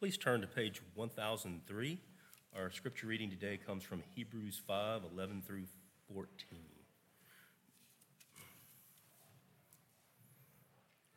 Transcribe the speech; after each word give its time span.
Please 0.00 0.16
turn 0.16 0.40
to 0.42 0.46
page 0.46 0.80
1003. 0.94 1.98
Our 2.56 2.70
scripture 2.70 3.08
reading 3.08 3.30
today 3.30 3.58
comes 3.66 3.82
from 3.82 4.04
Hebrews 4.14 4.62
5 4.64 5.02
11 5.12 5.42
through 5.44 5.64
14. 6.14 6.28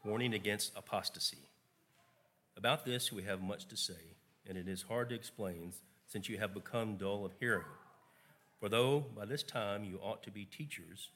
Warning 0.03 0.33
against 0.33 0.75
apostasy. 0.75 1.37
About 2.57 2.83
this, 2.83 3.11
we 3.11 3.21
have 3.21 3.39
much 3.39 3.67
to 3.67 3.77
say, 3.77 4.15
and 4.49 4.57
it 4.57 4.67
is 4.67 4.81
hard 4.81 5.09
to 5.09 5.15
explain 5.15 5.73
since 6.07 6.27
you 6.27 6.39
have 6.39 6.55
become 6.55 6.97
dull 6.97 7.23
of 7.23 7.33
hearing. 7.39 7.65
For 8.59 8.67
though 8.67 9.05
by 9.15 9.25
this 9.25 9.43
time 9.43 9.83
you 9.83 9.99
ought 10.01 10.23
to 10.23 10.31
be 10.31 10.45
teachers, 10.45 11.09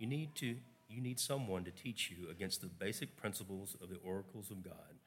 you 0.00 0.08
need, 0.08 0.34
to, 0.34 0.56
you 0.88 1.00
need 1.00 1.20
someone 1.20 1.62
to 1.66 1.70
teach 1.70 2.10
you 2.10 2.28
against 2.28 2.62
the 2.62 2.66
basic 2.66 3.16
principles 3.16 3.76
of 3.80 3.90
the 3.90 4.00
oracles 4.04 4.50
of 4.50 4.64
God. 4.64 4.98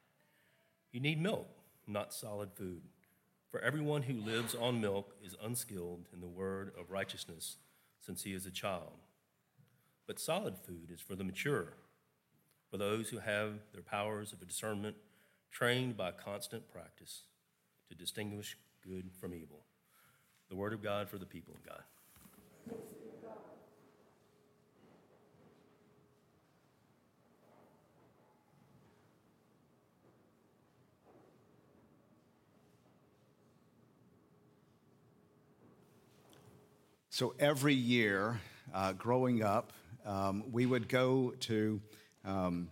You 0.93 1.01
need 1.01 1.21
milk, 1.21 1.58
not 1.89 2.13
solid 2.13 2.51
food. 2.53 2.81
For 3.49 3.59
everyone 3.61 4.03
who 4.03 4.13
lives 4.13 4.53
on 4.53 4.79
milk 4.79 5.15
is 5.23 5.35
unskilled 5.43 6.05
in 6.13 6.21
the 6.21 6.27
word 6.27 6.71
of 6.79 6.91
righteousness, 6.91 7.57
since 7.99 8.23
he 8.23 8.33
is 8.33 8.45
a 8.45 8.51
child. 8.51 8.93
But 10.05 10.19
solid 10.19 10.55
food 10.57 10.91
is 10.93 11.01
for 11.01 11.15
the 11.15 11.23
mature, 11.23 11.73
for 12.69 12.77
those 12.77 13.09
who 13.09 13.19
have 13.19 13.53
their 13.73 13.81
powers 13.81 14.31
of 14.31 14.47
discernment 14.47 14.95
trained 15.51 15.97
by 15.97 16.11
constant 16.11 16.69
practice 16.71 17.23
to 17.89 17.95
distinguish 17.95 18.57
good 18.87 19.09
from 19.19 19.33
evil. 19.33 19.61
The 20.49 20.55
word 20.55 20.73
of 20.73 20.83
God 20.83 21.09
for 21.09 21.17
the 21.17 21.25
people 21.25 21.55
of 21.55 21.65
God. 21.65 21.83
So 37.19 37.33
every 37.37 37.73
year, 37.73 38.39
uh, 38.73 38.93
growing 38.93 39.43
up, 39.43 39.73
um, 40.05 40.41
we 40.53 40.65
would 40.65 40.87
go 40.87 41.33
to 41.41 41.81
um, 42.23 42.71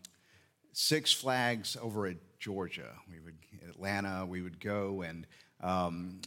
Six 0.71 1.11
Flags 1.11 1.75
over 1.81 2.05
at 2.05 2.15
Georgia. 2.39 2.93
We 3.11 3.19
would 3.19 3.35
Atlanta. 3.67 4.25
We 4.25 4.41
would 4.41 4.61
go 4.61 5.01
and 5.01 5.27
um, 5.59 6.21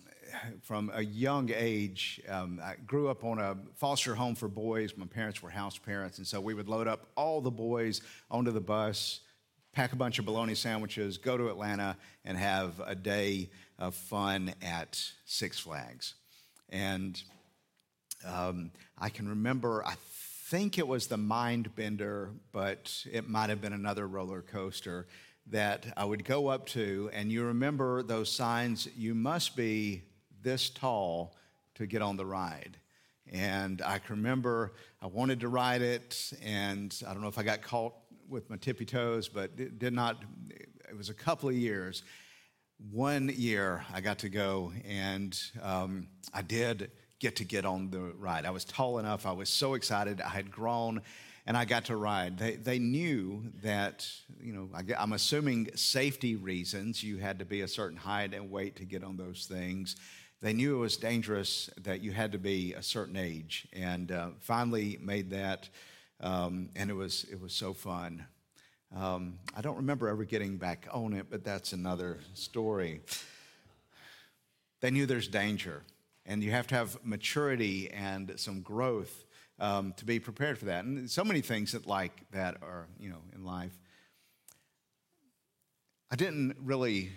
from 0.60 0.90
a 0.92 1.00
young 1.00 1.50
age, 1.54 2.20
um, 2.28 2.60
I 2.62 2.74
grew 2.86 3.08
up 3.08 3.24
on 3.24 3.38
a 3.38 3.56
foster 3.76 4.14
home 4.14 4.34
for 4.34 4.48
boys. 4.48 4.94
My 4.98 5.06
parents 5.06 5.42
were 5.42 5.48
house 5.48 5.78
parents, 5.78 6.18
and 6.18 6.26
so 6.26 6.42
we 6.42 6.52
would 6.52 6.68
load 6.68 6.88
up 6.88 7.06
all 7.16 7.40
the 7.40 7.50
boys 7.50 8.02
onto 8.30 8.50
the 8.50 8.60
bus, 8.60 9.20
pack 9.72 9.94
a 9.94 9.96
bunch 9.96 10.18
of 10.18 10.26
bologna 10.26 10.54
sandwiches, 10.54 11.16
go 11.16 11.38
to 11.38 11.48
Atlanta, 11.48 11.96
and 12.26 12.36
have 12.36 12.82
a 12.84 12.94
day 12.94 13.48
of 13.78 13.94
fun 13.94 14.52
at 14.60 15.02
Six 15.24 15.58
Flags. 15.58 16.16
And 16.68 17.18
um, 18.24 18.70
I 18.98 19.08
can 19.08 19.28
remember, 19.28 19.84
I 19.84 19.94
think 20.50 20.78
it 20.78 20.86
was 20.86 21.06
the 21.06 21.16
Mind 21.16 21.74
Bender, 21.74 22.30
but 22.52 23.04
it 23.10 23.28
might 23.28 23.50
have 23.50 23.60
been 23.60 23.72
another 23.72 24.06
roller 24.06 24.42
coaster 24.42 25.06
that 25.46 25.86
I 25.96 26.04
would 26.04 26.24
go 26.24 26.48
up 26.48 26.66
to. 26.68 27.10
And 27.12 27.30
you 27.30 27.44
remember 27.44 28.02
those 28.02 28.30
signs, 28.30 28.88
you 28.96 29.14
must 29.14 29.56
be 29.56 30.02
this 30.42 30.70
tall 30.70 31.36
to 31.74 31.86
get 31.86 32.02
on 32.02 32.16
the 32.16 32.26
ride. 32.26 32.76
And 33.32 33.80
I 33.82 33.98
can 33.98 34.16
remember 34.16 34.72
I 35.00 35.06
wanted 35.06 35.40
to 35.40 35.48
ride 35.48 35.82
it, 35.82 36.32
and 36.42 36.94
I 37.06 37.12
don't 37.12 37.22
know 37.22 37.28
if 37.28 37.38
I 37.38 37.42
got 37.42 37.62
caught 37.62 37.94
with 38.28 38.50
my 38.50 38.56
tippy 38.56 38.84
toes, 38.84 39.28
but 39.28 39.52
it 39.56 39.78
did 39.78 39.92
not. 39.92 40.22
It 40.50 40.96
was 40.96 41.10
a 41.10 41.14
couple 41.14 41.48
of 41.48 41.54
years. 41.54 42.02
One 42.90 43.28
year 43.28 43.84
I 43.92 44.00
got 44.00 44.18
to 44.20 44.28
go, 44.28 44.72
and 44.86 45.38
um, 45.62 46.08
I 46.34 46.42
did 46.42 46.90
get 47.20 47.36
to 47.36 47.44
get 47.44 47.64
on 47.64 47.90
the 47.90 48.00
ride. 48.18 48.46
I 48.46 48.50
was 48.50 48.64
tall 48.64 48.98
enough. 48.98 49.26
I 49.26 49.32
was 49.32 49.48
so 49.48 49.74
excited. 49.74 50.20
I 50.20 50.30
had 50.30 50.50
grown 50.50 51.02
and 51.46 51.56
I 51.56 51.64
got 51.64 51.86
to 51.86 51.96
ride. 51.96 52.38
They, 52.38 52.56
they 52.56 52.78
knew 52.78 53.44
that, 53.62 54.08
you 54.40 54.52
know, 54.52 54.68
I, 54.74 55.02
am 55.02 55.12
assuming 55.12 55.70
safety 55.74 56.36
reasons, 56.36 57.02
you 57.02 57.18
had 57.18 57.38
to 57.38 57.44
be 57.44 57.60
a 57.60 57.68
certain 57.68 57.96
height 57.96 58.34
and 58.34 58.50
weight 58.50 58.76
to 58.76 58.84
get 58.84 59.04
on 59.04 59.16
those 59.16 59.46
things. 59.46 59.96
They 60.42 60.52
knew 60.52 60.76
it 60.76 60.78
was 60.78 60.96
dangerous, 60.96 61.68
that 61.82 62.02
you 62.02 62.12
had 62.12 62.32
to 62.32 62.38
be 62.38 62.72
a 62.74 62.82
certain 62.82 63.16
age, 63.16 63.68
and 63.72 64.10
uh, 64.10 64.28
finally 64.38 64.98
made 65.02 65.30
that, 65.30 65.68
um, 66.20 66.70
and 66.76 66.90
it 66.90 66.94
was, 66.94 67.26
it 67.30 67.40
was 67.40 67.52
so 67.52 67.74
fun. 67.74 68.24
Um, 68.96 69.38
I 69.56 69.60
don't 69.60 69.76
remember 69.76 70.08
ever 70.08 70.24
getting 70.24 70.56
back 70.56 70.88
on 70.92 71.12
it, 71.12 71.26
but 71.30 71.44
that's 71.44 71.72
another 71.72 72.18
story. 72.34 73.00
They 74.80 74.90
knew 74.90 75.04
there's 75.04 75.28
danger 75.28 75.82
and 76.30 76.44
you 76.44 76.52
have 76.52 76.68
to 76.68 76.76
have 76.76 76.96
maturity 77.04 77.90
and 77.90 78.32
some 78.36 78.60
growth 78.60 79.24
um, 79.58 79.92
to 79.96 80.04
be 80.04 80.20
prepared 80.20 80.56
for 80.56 80.66
that. 80.66 80.84
And 80.84 81.10
so 81.10 81.24
many 81.24 81.40
things 81.40 81.72
that 81.72 81.88
like 81.88 82.12
that 82.30 82.58
are, 82.62 82.86
you 83.00 83.10
know, 83.10 83.18
in 83.34 83.44
life. 83.44 83.76
I 86.08 86.14
didn't 86.14 86.56
really 86.62 87.10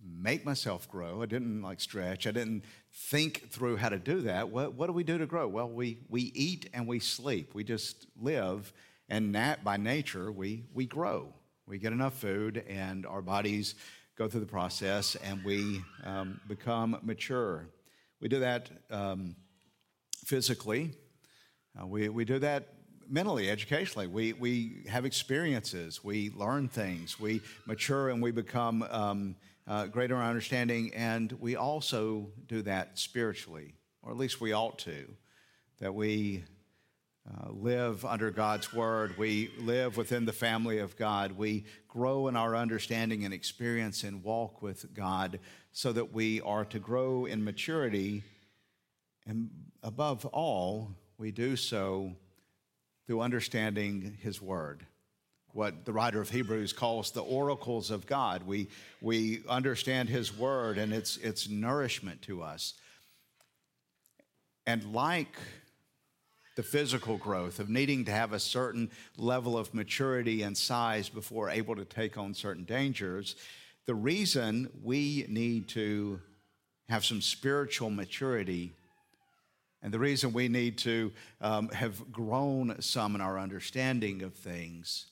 make 0.00 0.44
myself 0.44 0.88
grow. 0.88 1.22
I 1.22 1.26
didn't 1.26 1.60
like 1.60 1.80
stretch. 1.80 2.28
I 2.28 2.30
didn't 2.30 2.64
think 2.92 3.50
through 3.50 3.78
how 3.78 3.88
to 3.88 3.98
do 3.98 4.20
that. 4.22 4.48
What, 4.48 4.74
what 4.74 4.86
do 4.86 4.92
we 4.92 5.02
do 5.02 5.18
to 5.18 5.26
grow? 5.26 5.48
Well, 5.48 5.68
we, 5.68 5.98
we 6.08 6.30
eat 6.36 6.70
and 6.72 6.86
we 6.86 7.00
sleep. 7.00 7.52
We 7.52 7.64
just 7.64 8.06
live, 8.20 8.72
and 9.08 9.32
nat, 9.32 9.64
by 9.64 9.76
nature, 9.76 10.30
we, 10.30 10.66
we 10.72 10.86
grow. 10.86 11.34
We 11.66 11.78
get 11.78 11.92
enough 11.92 12.14
food, 12.14 12.64
and 12.68 13.06
our 13.06 13.22
bodies 13.22 13.74
go 14.16 14.28
through 14.28 14.40
the 14.40 14.46
process 14.46 15.16
and 15.16 15.42
we 15.44 15.82
um, 16.04 16.40
become 16.46 16.98
mature. 17.02 17.68
We 18.20 18.28
do 18.28 18.40
that 18.40 18.70
um, 18.90 19.36
physically, 20.24 20.92
uh, 21.80 21.86
we, 21.86 22.08
we 22.08 22.24
do 22.24 22.38
that 22.38 22.68
mentally, 23.08 23.50
educationally. 23.50 24.06
We, 24.06 24.32
we 24.34 24.84
have 24.88 25.04
experiences, 25.04 26.04
we 26.04 26.30
learn 26.30 26.68
things, 26.68 27.18
we 27.18 27.40
mature 27.66 28.10
and 28.10 28.22
we 28.22 28.30
become 28.30 28.82
um, 28.90 29.36
uh, 29.66 29.86
greater 29.86 30.16
in 30.16 30.22
understanding, 30.22 30.92
and 30.94 31.32
we 31.40 31.56
also 31.56 32.30
do 32.46 32.62
that 32.62 32.98
spiritually, 32.98 33.74
or 34.02 34.12
at 34.12 34.18
least 34.18 34.40
we 34.40 34.52
ought 34.52 34.78
to, 34.80 35.06
that 35.78 35.94
we 35.94 36.44
uh, 37.30 37.50
live 37.52 38.04
under 38.04 38.30
God's 38.30 38.72
word. 38.72 39.16
We 39.16 39.50
live 39.58 39.96
within 39.96 40.24
the 40.24 40.32
family 40.32 40.78
of 40.78 40.96
God. 40.96 41.32
We 41.32 41.64
grow 41.86 42.26
in 42.26 42.36
our 42.36 42.56
understanding 42.56 43.24
and 43.24 43.32
experience 43.32 44.02
and 44.02 44.24
walk 44.24 44.60
with 44.60 44.92
God 44.92 45.38
so 45.70 45.92
that 45.92 46.12
we 46.12 46.40
are 46.40 46.64
to 46.66 46.78
grow 46.80 47.26
in 47.26 47.44
maturity. 47.44 48.24
And 49.24 49.50
above 49.84 50.26
all, 50.26 50.96
we 51.16 51.30
do 51.30 51.54
so 51.54 52.16
through 53.06 53.20
understanding 53.20 54.18
His 54.20 54.42
word. 54.42 54.84
What 55.52 55.84
the 55.84 55.92
writer 55.92 56.20
of 56.20 56.30
Hebrews 56.30 56.72
calls 56.72 57.12
the 57.12 57.22
oracles 57.22 57.92
of 57.92 58.06
God. 58.06 58.42
We, 58.44 58.68
we 59.00 59.44
understand 59.48 60.08
His 60.08 60.36
word 60.36 60.76
and 60.76 60.92
its, 60.92 61.18
its 61.18 61.48
nourishment 61.48 62.22
to 62.22 62.42
us. 62.42 62.74
And 64.66 64.92
like 64.92 65.36
the 66.54 66.62
physical 66.62 67.16
growth 67.16 67.58
of 67.58 67.68
needing 67.68 68.04
to 68.04 68.12
have 68.12 68.32
a 68.32 68.38
certain 68.38 68.90
level 69.16 69.56
of 69.56 69.72
maturity 69.72 70.42
and 70.42 70.56
size 70.56 71.08
before 71.08 71.48
able 71.48 71.76
to 71.76 71.84
take 71.84 72.18
on 72.18 72.34
certain 72.34 72.64
dangers. 72.64 73.36
The 73.86 73.94
reason 73.94 74.68
we 74.82 75.24
need 75.28 75.68
to 75.68 76.20
have 76.88 77.04
some 77.04 77.20
spiritual 77.20 77.90
maturity 77.90 78.72
and 79.82 79.92
the 79.92 79.98
reason 79.98 80.32
we 80.32 80.46
need 80.46 80.78
to 80.78 81.10
um, 81.40 81.68
have 81.70 82.12
grown 82.12 82.80
some 82.80 83.16
in 83.16 83.20
our 83.20 83.38
understanding 83.38 84.22
of 84.22 84.34
things 84.34 85.06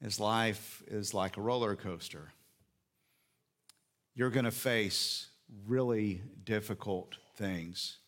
is 0.00 0.20
life 0.20 0.84
is 0.86 1.12
like 1.12 1.36
a 1.36 1.40
roller 1.40 1.74
coaster. 1.74 2.32
You're 4.14 4.30
going 4.30 4.44
to 4.44 4.52
face 4.52 5.26
really 5.66 6.22
difficult 6.44 7.16
things 7.36 7.98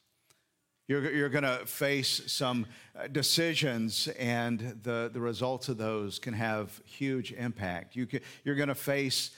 you're, 0.89 1.13
you're 1.13 1.29
going 1.29 1.45
to 1.45 1.65
face 1.67 2.23
some 2.33 2.67
uh, 2.99 3.07
decisions, 3.09 4.09
and 4.19 4.81
the, 4.83 5.11
the 5.13 5.21
results 5.21 5.69
of 5.69 5.77
those 5.77 6.19
can 6.19 6.33
have 6.33 6.81
huge 6.85 7.33
impact. 7.33 7.95
You 7.95 8.07
can, 8.07 8.21
you're 8.43 8.57
going 8.57 8.69
to 8.69 8.75
face 8.75 9.31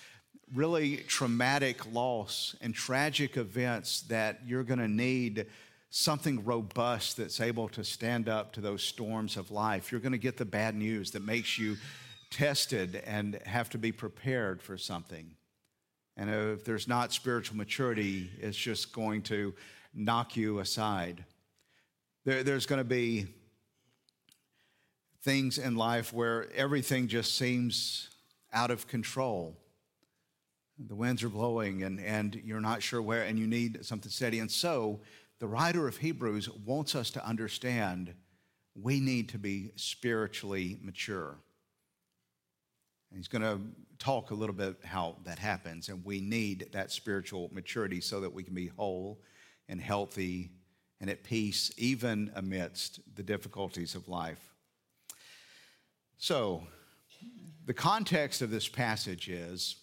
really 0.54 0.98
traumatic 0.98 1.92
loss 1.92 2.56
and 2.60 2.74
tragic 2.74 3.36
events 3.36 4.02
that 4.02 4.40
you're 4.46 4.64
going 4.64 4.78
to 4.78 4.88
need 4.88 5.46
something 5.90 6.44
robust 6.44 7.16
that's 7.16 7.40
able 7.40 7.68
to 7.68 7.82
stand 7.82 8.28
up 8.28 8.52
to 8.52 8.60
those 8.60 8.82
storms 8.82 9.36
of 9.36 9.50
life. 9.50 9.90
You're 9.90 10.00
going 10.00 10.12
to 10.12 10.18
get 10.18 10.36
the 10.36 10.44
bad 10.44 10.76
news 10.76 11.10
that 11.12 11.24
makes 11.24 11.58
you 11.58 11.76
tested 12.30 13.02
and 13.06 13.40
have 13.44 13.68
to 13.70 13.78
be 13.78 13.90
prepared 13.90 14.62
for 14.62 14.78
something. 14.78 15.34
And 16.16 16.30
if 16.30 16.64
there's 16.64 16.86
not 16.86 17.12
spiritual 17.12 17.56
maturity, 17.56 18.30
it's 18.38 18.56
just 18.56 18.92
going 18.92 19.22
to 19.22 19.52
knock 19.92 20.36
you 20.36 20.60
aside. 20.60 21.24
There, 22.24 22.42
there's 22.42 22.66
going 22.66 22.80
to 22.80 22.84
be 22.84 23.26
things 25.22 25.58
in 25.58 25.76
life 25.76 26.12
where 26.12 26.52
everything 26.54 27.08
just 27.08 27.36
seems 27.36 28.08
out 28.52 28.70
of 28.70 28.86
control. 28.86 29.56
the 30.88 30.94
winds 30.94 31.22
are 31.22 31.28
blowing 31.28 31.82
and, 31.82 32.00
and 32.00 32.40
you're 32.44 32.60
not 32.60 32.82
sure 32.82 33.02
where, 33.02 33.22
and 33.24 33.38
you 33.38 33.46
need 33.46 33.84
something 33.84 34.10
steady. 34.10 34.38
And 34.38 34.50
so 34.50 35.00
the 35.38 35.46
writer 35.46 35.86
of 35.86 35.98
Hebrews 35.98 36.48
wants 36.48 36.94
us 36.94 37.10
to 37.12 37.26
understand 37.26 38.14
we 38.74 39.00
need 39.00 39.28
to 39.30 39.38
be 39.38 39.72
spiritually 39.76 40.78
mature. 40.82 41.36
And 43.10 43.18
he's 43.18 43.28
going 43.28 43.42
to 43.42 43.60
talk 43.98 44.30
a 44.30 44.34
little 44.34 44.54
bit 44.54 44.76
how 44.84 45.16
that 45.24 45.38
happens, 45.38 45.88
and 45.88 46.04
we 46.04 46.20
need 46.20 46.68
that 46.72 46.90
spiritual 46.92 47.50
maturity 47.52 48.00
so 48.00 48.20
that 48.20 48.32
we 48.32 48.42
can 48.42 48.54
be 48.54 48.68
whole 48.68 49.20
and 49.68 49.80
healthy 49.80 50.50
and 51.00 51.08
at 51.08 51.24
peace, 51.24 51.72
even 51.76 52.30
amidst 52.34 53.00
the 53.14 53.22
difficulties 53.22 53.94
of 53.94 54.08
life. 54.08 54.52
So, 56.18 56.66
the 57.66 57.74
context 57.74 58.42
of 58.42 58.50
this 58.50 58.68
passage 58.68 59.28
is 59.28 59.76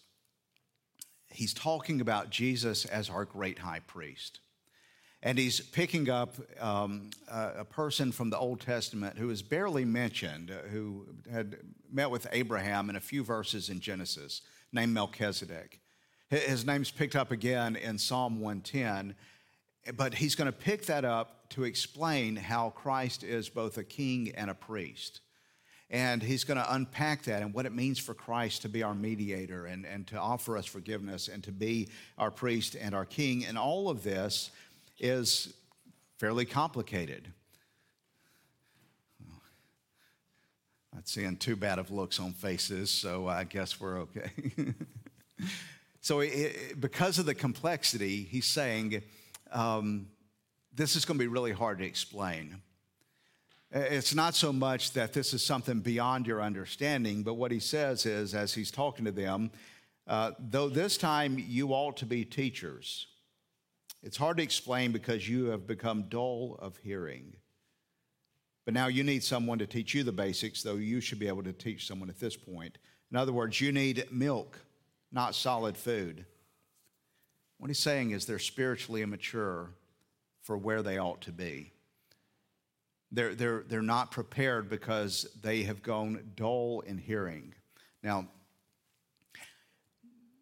he's 1.29 1.53
talking 1.53 2.01
about 2.01 2.29
Jesus 2.29 2.85
as 2.85 3.09
our 3.09 3.25
great 3.25 3.59
high 3.59 3.79
priest. 3.79 4.39
And 5.23 5.37
he's 5.37 5.59
picking 5.59 6.09
up 6.09 6.35
um, 6.59 7.09
a, 7.27 7.65
person 7.65 8.11
from 8.11 8.29
the 8.29 8.37
Old 8.37 8.61
Testament 8.61 9.17
who 9.17 9.31
is 9.31 9.41
barely 9.41 9.83
mentioned, 9.83 10.51
uh, 10.51 10.67
who 10.69 11.07
had 11.31 11.57
met 11.91 12.11
with 12.11 12.27
Abraham 12.31 12.89
in 12.89 12.95
a 12.95 12.99
few 13.01 13.23
verses 13.23 13.69
in 13.69 13.79
Genesis, 13.79 14.41
named 14.71 14.93
Melchizedek. 14.93 15.79
His 16.29 16.65
name's 16.65 16.91
picked 16.91 17.15
up 17.15 17.31
again 17.31 17.75
in 17.75 17.97
Psalm 17.97 18.39
110, 18.41 19.15
but 19.95 20.13
he's 20.13 20.35
going 20.35 20.51
to 20.51 20.57
pick 20.57 20.85
that 20.87 21.05
up 21.05 21.49
to 21.49 21.63
explain 21.63 22.35
how 22.35 22.71
Christ 22.71 23.23
is 23.23 23.49
both 23.49 23.77
a 23.77 23.83
king 23.83 24.31
and 24.35 24.49
a 24.49 24.53
priest. 24.53 25.21
And 25.89 26.21
he's 26.21 26.43
going 26.43 26.57
to 26.57 26.73
unpack 26.73 27.23
that 27.23 27.41
and 27.41 27.53
what 27.53 27.65
it 27.65 27.73
means 27.73 27.97
for 27.97 28.13
Christ 28.13 28.63
to 28.63 28.69
be 28.69 28.83
our 28.83 28.93
mediator 28.93 29.65
and, 29.65 29.85
and 29.85 30.05
to 30.07 30.19
offer 30.19 30.57
us 30.57 30.65
forgiveness 30.65 31.29
and 31.29 31.41
to 31.45 31.51
be 31.51 31.87
our 32.17 32.29
priest 32.29 32.75
and 32.75 32.93
our 32.93 33.05
king. 33.05 33.45
And 33.45 33.57
all 33.57 33.89
of 33.89 34.03
this 34.03 34.51
is 34.99 35.53
fairly 36.17 36.45
complicated. 36.45 37.29
Not 40.93 41.07
seeing 41.07 41.37
too 41.37 41.55
bad 41.55 41.79
of 41.79 41.91
looks 41.91 42.19
on 42.19 42.33
faces, 42.33 42.89
so 42.89 43.27
I 43.27 43.43
guess 43.43 43.79
we're 43.79 43.99
okay. 43.99 44.31
so, 46.01 46.21
it, 46.21 46.81
because 46.81 47.19
of 47.19 47.27
the 47.27 47.35
complexity, 47.35 48.23
he's 48.23 48.47
saying 48.47 49.03
um, 49.51 50.07
this 50.73 50.95
is 50.95 51.05
going 51.05 51.17
to 51.17 51.23
be 51.23 51.27
really 51.27 51.51
hard 51.51 51.79
to 51.79 51.85
explain. 51.85 52.61
It's 53.71 54.15
not 54.15 54.35
so 54.35 54.53
much 54.53 54.93
that 54.93 55.13
this 55.13 55.33
is 55.33 55.43
something 55.43 55.81
beyond 55.81 56.25
your 56.25 56.41
understanding, 56.41 57.23
but 57.23 57.33
what 57.33 57.51
he 57.51 57.59
says 57.59 58.05
is, 58.05 58.33
as 58.33 58.53
he's 58.53 58.71
talking 58.71 59.05
to 59.05 59.11
them, 59.11 59.51
uh, 60.07 60.31
though 60.39 60.69
this 60.69 60.97
time 60.97 61.37
you 61.37 61.69
ought 61.69 61.97
to 61.97 62.05
be 62.05 62.23
teachers 62.23 63.07
it's 64.03 64.17
hard 64.17 64.37
to 64.37 64.43
explain 64.43 64.91
because 64.91 65.27
you 65.27 65.45
have 65.45 65.67
become 65.67 66.03
dull 66.03 66.57
of 66.59 66.77
hearing. 66.77 67.35
But 68.65 68.73
now 68.73 68.87
you 68.87 69.03
need 69.03 69.23
someone 69.23 69.59
to 69.59 69.67
teach 69.67 69.93
you 69.93 70.03
the 70.03 70.11
basics, 70.11 70.61
though 70.61 70.75
you 70.75 71.01
should 71.01 71.19
be 71.19 71.27
able 71.27 71.43
to 71.43 71.53
teach 71.53 71.87
someone 71.87 72.09
at 72.09 72.19
this 72.19 72.35
point. 72.35 72.77
In 73.11 73.17
other 73.17 73.33
words, 73.33 73.59
you 73.59 73.71
need 73.71 74.05
milk, 74.11 74.59
not 75.11 75.35
solid 75.35 75.77
food. 75.77 76.25
What 77.57 77.69
he's 77.69 77.79
saying 77.79 78.11
is 78.11 78.25
they're 78.25 78.39
spiritually 78.39 79.01
immature 79.01 79.71
for 80.41 80.57
where 80.57 80.81
they 80.81 80.97
ought 80.97 81.21
to 81.21 81.31
be. 81.31 81.71
They're, 83.11 83.35
they're, 83.35 83.63
they're 83.67 83.81
not 83.81 84.11
prepared 84.11 84.69
because 84.69 85.27
they 85.41 85.63
have 85.63 85.81
gone 85.81 86.31
dull 86.35 86.83
in 86.85 86.97
hearing. 86.97 87.53
Now, 88.03 88.27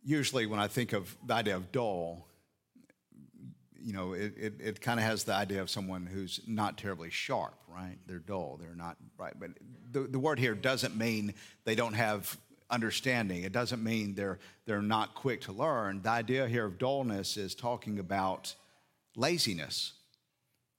usually 0.04 0.46
when 0.46 0.60
I 0.60 0.68
think 0.68 0.94
of 0.94 1.16
the 1.26 1.36
idea 1.36 1.56
of 1.56 1.72
dull, 1.72 2.28
you 3.80 3.94
know, 3.94 4.14
it, 4.14 4.34
it, 4.36 4.54
it 4.60 4.82
kind 4.82 5.00
of 5.00 5.06
has 5.06 5.26
the 5.26 5.34
idea 5.34 5.62
of 5.62 5.70
someone 5.70 6.08
who's 6.08 6.42
not 6.48 6.78
terribly 6.78 7.12
sharp, 7.12 7.54
right? 7.68 7.98
They're 8.08 8.20
dull, 8.20 8.60
they're 8.60 8.76
not 8.76 8.98
right. 9.18 9.34
But 9.40 9.52
the, 9.92 10.02
the 10.02 10.20
word 10.20 10.40
here 10.40 10.56
doesn't 10.56 10.96
mean 10.96 11.36
they 11.66 11.76
don't 11.76 11.94
have 11.94 12.36
understanding. 12.70 13.44
It 13.44 13.52
doesn't 13.52 13.84
mean 13.84 14.16
they're, 14.16 14.40
they're 14.66 14.82
not 14.82 15.16
quick 15.16 15.42
to 15.42 15.52
learn. 15.52 16.02
The 16.02 16.10
idea 16.10 16.48
here 16.48 16.66
of 16.66 16.78
dullness 16.78 17.38
is 17.38 17.56
talking 17.56 18.00
about 18.00 18.56
laziness, 19.16 19.94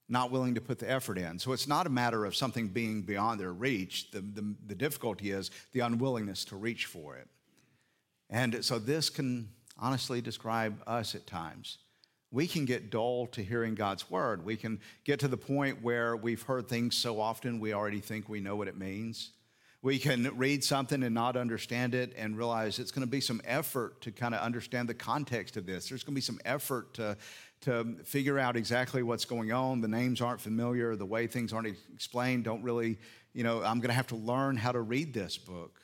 not 0.09 0.31
willing 0.31 0.55
to 0.55 0.61
put 0.61 0.79
the 0.79 0.91
effort 0.91 1.19
in. 1.19 1.39
So 1.39 1.53
it's 1.53 1.69
not 1.69 1.87
a 1.87 1.91
matter 1.91 2.25
of 2.25 2.35
something 2.35 2.69
being 2.69 3.03
beyond 3.03 3.41
their 3.41 3.53
reach. 3.53 4.11
The, 4.11 4.21
the, 4.21 4.55
the 4.67 4.75
difficulty 4.75 5.31
is 5.31 5.51
the 5.73 5.81
unwillingness 5.81 6.45
to 6.47 6.57
reach 6.57 6.87
for 6.87 7.17
it. 7.17 7.29
And 8.29 8.65
so 8.65 8.79
this 8.79 9.09
can 9.09 9.49
honestly 9.79 10.21
describe 10.21 10.83
us 10.87 11.15
at 11.15 11.27
times 11.27 11.79
we 12.31 12.47
can 12.47 12.65
get 12.65 12.91
dull 12.91 13.27
to 13.29 13.43
hearing 13.43 13.75
God's 13.75 14.11
word. 14.11 14.45
We 14.45 14.57
can 14.57 14.81
get 15.05 15.21
to 15.21 15.29
the 15.29 15.37
point 15.37 15.83
where 15.83 16.17
we've 16.17 16.43
heard 16.43 16.69
things 16.69 16.97
so 16.97 17.21
often 17.21 17.61
we 17.61 17.73
already 17.73 18.01
think 18.01 18.29
we 18.29 18.41
know 18.41 18.57
what 18.57 18.69
it 18.69 18.77
means. 18.77 19.31
We 19.87 20.01
can 20.01 20.37
read 20.37 20.65
something 20.65 21.05
and 21.05 21.15
not 21.15 21.37
understand 21.37 21.95
it 21.95 22.13
and 22.17 22.37
realize 22.37 22.81
it's 22.81 22.91
going 22.91 23.07
to 23.07 23.11
be 23.11 23.21
some 23.21 23.41
effort 23.45 24.01
to 24.01 24.11
kind 24.11 24.35
of 24.35 24.41
understand 24.41 24.89
the 24.89 24.95
context 24.95 25.57
of 25.57 25.65
this. 25.65 25.89
There's 25.89 26.03
going 26.03 26.15
to 26.15 26.17
be 26.17 26.21
some 26.21 26.41
effort 26.45 26.93
to, 26.95 27.17
to 27.61 27.95
figure 28.03 28.37
out 28.37 28.57
exactly 28.57 29.05
what's 29.05 29.25
going 29.25 29.53
on. 29.53 29.81
The 29.81 29.87
names 29.87 30.21
aren't 30.21 30.41
familiar, 30.41 30.97
the 30.97 31.07
way 31.07 31.29
things 31.29 31.53
aren't 31.53 31.69
explained 31.95 32.43
don't 32.43 32.65
really, 32.65 32.99
you 33.33 33.45
know, 33.45 33.63
I'm 33.63 33.79
going 33.79 33.91
to 33.91 33.95
have 33.95 34.09
to 34.09 34.17
learn 34.17 34.57
how 34.57 34.73
to 34.73 34.81
read 34.81 35.15
this 35.15 35.39
book. 35.39 35.81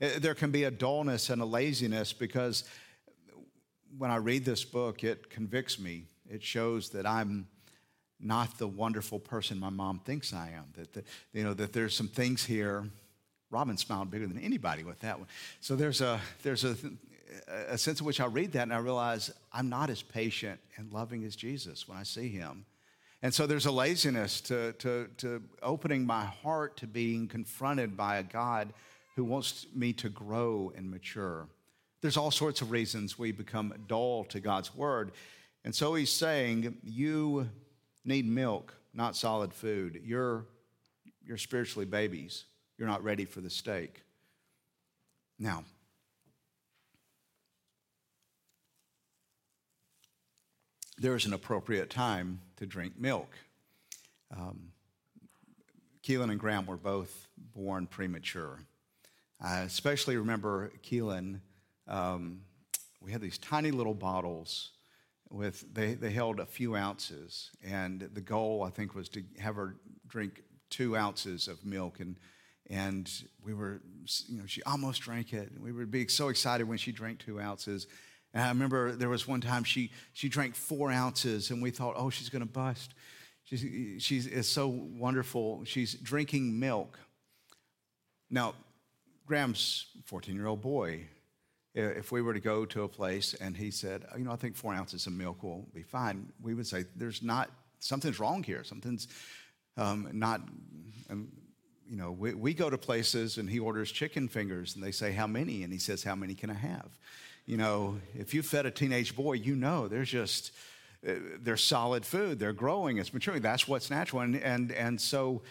Eh, 0.00 0.18
there 0.20 0.34
can 0.34 0.50
be 0.50 0.64
a 0.64 0.70
dullness 0.70 1.28
and 1.28 1.42
a 1.42 1.44
laziness 1.44 2.14
because 2.14 2.64
when 3.98 4.10
I 4.10 4.16
read 4.16 4.46
this 4.46 4.64
book, 4.64 5.04
it 5.04 5.28
convicts 5.28 5.78
me. 5.78 6.04
It 6.30 6.42
shows 6.42 6.88
that 6.92 7.06
I'm 7.06 7.46
not 8.18 8.56
the 8.56 8.68
wonderful 8.68 9.20
person 9.20 9.60
my 9.60 9.68
mom 9.68 9.98
thinks 9.98 10.32
I 10.32 10.52
am. 10.56 10.64
That, 10.78 10.94
the, 10.94 11.04
you 11.34 11.44
know, 11.44 11.52
that 11.52 11.74
there's 11.74 11.94
some 11.94 12.08
things 12.08 12.42
here. 12.42 12.88
Robin 13.50 13.76
smiled 13.76 14.10
bigger 14.10 14.26
than 14.26 14.38
anybody 14.38 14.84
with 14.84 15.00
that 15.00 15.18
one. 15.18 15.28
So 15.60 15.74
there's 15.74 16.00
a, 16.00 16.20
there's 16.42 16.64
a, 16.64 16.76
a 17.68 17.78
sense 17.78 18.00
in 18.00 18.06
which 18.06 18.20
I 18.20 18.26
read 18.26 18.52
that 18.52 18.62
and 18.62 18.74
I 18.74 18.78
realize 18.78 19.30
I'm 19.52 19.68
not 19.68 19.90
as 19.90 20.02
patient 20.02 20.60
and 20.76 20.92
loving 20.92 21.24
as 21.24 21.34
Jesus 21.34 21.88
when 21.88 21.96
I 21.98 22.02
see 22.02 22.28
him. 22.28 22.66
And 23.22 23.34
so 23.34 23.46
there's 23.46 23.66
a 23.66 23.72
laziness 23.72 24.40
to, 24.42 24.72
to, 24.74 25.08
to 25.18 25.42
opening 25.62 26.06
my 26.06 26.24
heart 26.24 26.76
to 26.78 26.86
being 26.86 27.26
confronted 27.26 27.96
by 27.96 28.18
a 28.18 28.22
God 28.22 28.72
who 29.16 29.24
wants 29.24 29.66
me 29.74 29.92
to 29.94 30.08
grow 30.08 30.72
and 30.76 30.88
mature. 30.88 31.48
There's 32.00 32.16
all 32.16 32.30
sorts 32.30 32.62
of 32.62 32.70
reasons 32.70 33.18
we 33.18 33.32
become 33.32 33.74
dull 33.88 34.24
to 34.26 34.38
God's 34.38 34.74
word. 34.74 35.10
And 35.64 35.74
so 35.74 35.94
he's 35.94 36.12
saying, 36.12 36.78
You 36.84 37.48
need 38.04 38.26
milk, 38.26 38.72
not 38.94 39.16
solid 39.16 39.52
food. 39.52 40.00
You're, 40.04 40.44
you're 41.26 41.38
spiritually 41.38 41.86
babies. 41.86 42.44
You're 42.78 42.88
not 42.88 43.02
ready 43.02 43.24
for 43.24 43.40
the 43.40 43.50
steak. 43.50 44.02
Now, 45.38 45.64
there 50.96 51.14
is 51.14 51.26
an 51.26 51.32
appropriate 51.32 51.90
time 51.90 52.40
to 52.56 52.66
drink 52.66 52.94
milk. 52.98 53.30
Um, 54.36 54.72
Keelan 56.02 56.30
and 56.30 56.40
Graham 56.40 56.66
were 56.66 56.76
both 56.76 57.28
born 57.54 57.86
premature. 57.86 58.60
I 59.40 59.60
especially 59.60 60.16
remember 60.16 60.72
Keelan 60.82 61.40
um, 61.88 62.42
we 63.00 63.12
had 63.12 63.20
these 63.20 63.38
tiny 63.38 63.70
little 63.70 63.94
bottles 63.94 64.70
with 65.30 65.64
they, 65.72 65.94
they 65.94 66.10
held 66.10 66.40
a 66.40 66.46
few 66.46 66.76
ounces 66.76 67.50
and 67.62 68.08
the 68.12 68.20
goal 68.20 68.62
i 68.66 68.70
think 68.70 68.94
was 68.94 69.08
to 69.10 69.22
have 69.38 69.56
her 69.56 69.76
drink 70.06 70.42
two 70.70 70.96
ounces 70.96 71.48
of 71.48 71.64
milk 71.64 72.00
and 72.00 72.16
and 72.68 73.10
we 73.44 73.54
were 73.54 73.80
you 74.28 74.38
know 74.38 74.46
she 74.46 74.62
almost 74.62 75.02
drank 75.02 75.32
it. 75.32 75.50
And 75.50 75.62
we 75.62 75.72
would 75.72 75.90
be 75.90 76.08
so 76.08 76.28
excited 76.28 76.68
when 76.68 76.78
she 76.78 76.92
drank 76.92 77.18
two 77.18 77.40
ounces. 77.40 77.86
And 78.34 78.42
i 78.42 78.48
remember 78.48 78.92
there 78.92 79.08
was 79.08 79.26
one 79.26 79.40
time 79.40 79.64
she 79.64 79.90
she 80.12 80.28
drank 80.28 80.54
four 80.54 80.90
ounces 80.90 81.50
and 81.50 81.62
we 81.62 81.70
thought 81.70 81.94
oh 81.96 82.10
she's 82.10 82.28
going 82.28 82.46
to 82.46 82.52
bust. 82.52 82.94
She's 83.44 83.64
she's 84.02 84.26
it's 84.26 84.48
so 84.48 84.68
wonderful. 84.68 85.64
She's 85.64 85.94
drinking 85.94 86.58
milk. 86.58 86.98
Now 88.30 88.54
graham's 89.26 89.86
14 90.06 90.34
year 90.34 90.46
old 90.46 90.62
boy 90.62 91.06
if 91.78 92.10
we 92.10 92.22
were 92.22 92.34
to 92.34 92.40
go 92.40 92.64
to 92.64 92.82
a 92.82 92.88
place 92.88 93.34
and 93.34 93.56
he 93.56 93.70
said, 93.70 94.04
you 94.16 94.24
know, 94.24 94.32
I 94.32 94.36
think 94.36 94.56
four 94.56 94.74
ounces 94.74 95.06
of 95.06 95.12
milk 95.12 95.42
will 95.42 95.66
be 95.72 95.82
fine, 95.82 96.32
we 96.42 96.54
would 96.54 96.66
say, 96.66 96.84
there's 96.96 97.22
not, 97.22 97.50
something's 97.78 98.18
wrong 98.18 98.42
here. 98.42 98.64
Something's 98.64 99.06
um, 99.76 100.08
not, 100.12 100.40
um, 101.08 101.28
you 101.88 101.96
know, 101.96 102.12
we, 102.12 102.34
we 102.34 102.54
go 102.54 102.68
to 102.68 102.76
places 102.76 103.38
and 103.38 103.48
he 103.48 103.58
orders 103.58 103.90
chicken 103.90 104.28
fingers 104.28 104.74
and 104.74 104.84
they 104.84 104.92
say, 104.92 105.12
how 105.12 105.26
many? 105.26 105.62
And 105.62 105.72
he 105.72 105.78
says, 105.78 106.02
how 106.02 106.14
many 106.14 106.34
can 106.34 106.50
I 106.50 106.54
have? 106.54 106.88
You 107.46 107.56
know, 107.56 107.98
if 108.14 108.34
you 108.34 108.42
fed 108.42 108.66
a 108.66 108.70
teenage 108.70 109.16
boy, 109.16 109.34
you 109.34 109.56
know, 109.56 109.88
there's 109.88 110.10
just, 110.10 110.52
uh, 111.06 111.12
they're 111.40 111.56
solid 111.56 112.04
food. 112.04 112.38
They're 112.38 112.52
growing. 112.52 112.98
It's 112.98 113.14
maturing. 113.14 113.40
That's 113.40 113.66
what's 113.66 113.88
natural. 113.88 114.20
And, 114.20 114.36
and, 114.36 114.70
and 114.72 115.00
so 115.00 115.42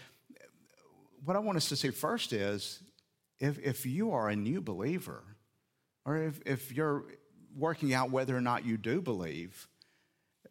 what 1.25 1.35
I 1.35 1.39
want 1.39 1.57
us 1.57 1.69
to 1.69 1.75
say 1.75 1.89
first 1.89 2.33
is 2.33 2.83
if, 3.39 3.57
if 3.59 3.85
you 3.85 4.11
are 4.11 4.29
a 4.29 4.35
new 4.35 4.61
believer, 4.61 5.23
or 6.05 6.17
if, 6.17 6.39
if 6.45 6.71
you're 6.71 7.05
working 7.55 7.93
out 7.93 8.11
whether 8.11 8.37
or 8.37 8.41
not 8.41 8.63
you 8.63 8.77
do 8.77 9.01
believe, 9.01 9.67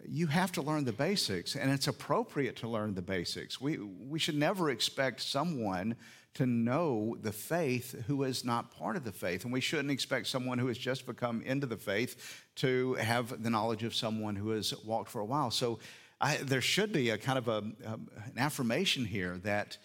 you 0.09 0.27
have 0.27 0.53
to 0.53 0.63
learn 0.63 0.85
the 0.85 0.93
basics, 0.93 1.57
and 1.57 1.71
it's 1.71 1.89
appropriate 1.89 2.57
to 2.57 2.69
learn 2.69 2.95
the 2.95 3.03
basics. 3.03 3.61
We, 3.61 3.79
we 3.79 4.19
should 4.19 4.37
never 4.37 4.71
expect 4.71 5.21
someone 5.23 5.97
to 6.35 6.47
know 6.47 7.17
the 7.23 7.33
faith 7.33 8.05
who 8.07 8.23
is 8.25 8.45
not 8.45 8.71
part 8.71 8.97
of 8.97 9.05
the 9.05 9.13
faith, 9.13 9.45
and 9.45 9.53
we 9.53 9.61
shouldn't 9.61 9.91
expect 9.91 10.27
someone 10.27 10.59
who 10.59 10.67
has 10.67 10.77
just 10.77 11.07
become 11.07 11.41
into 11.43 11.67
the 11.67 11.79
faith 11.79 12.45
to 12.57 12.95
have 12.95 13.43
the 13.43 13.49
knowledge 13.49 13.85
of 13.85 13.95
someone 13.95 14.37
who 14.37 14.51
has 14.51 14.75
walked 14.85 15.11
for 15.11 15.21
a 15.21 15.25
while. 15.25 15.51
So 15.51 15.79
I, 16.21 16.37
there 16.37 16.61
should 16.61 16.93
be 16.93 17.11
a 17.11 17.19
kind 17.19 17.39
of 17.39 17.49
a, 17.49 17.59
um, 17.87 18.09
an 18.25 18.35
affirmation 18.37 19.05
here 19.05 19.39
that 19.45 19.79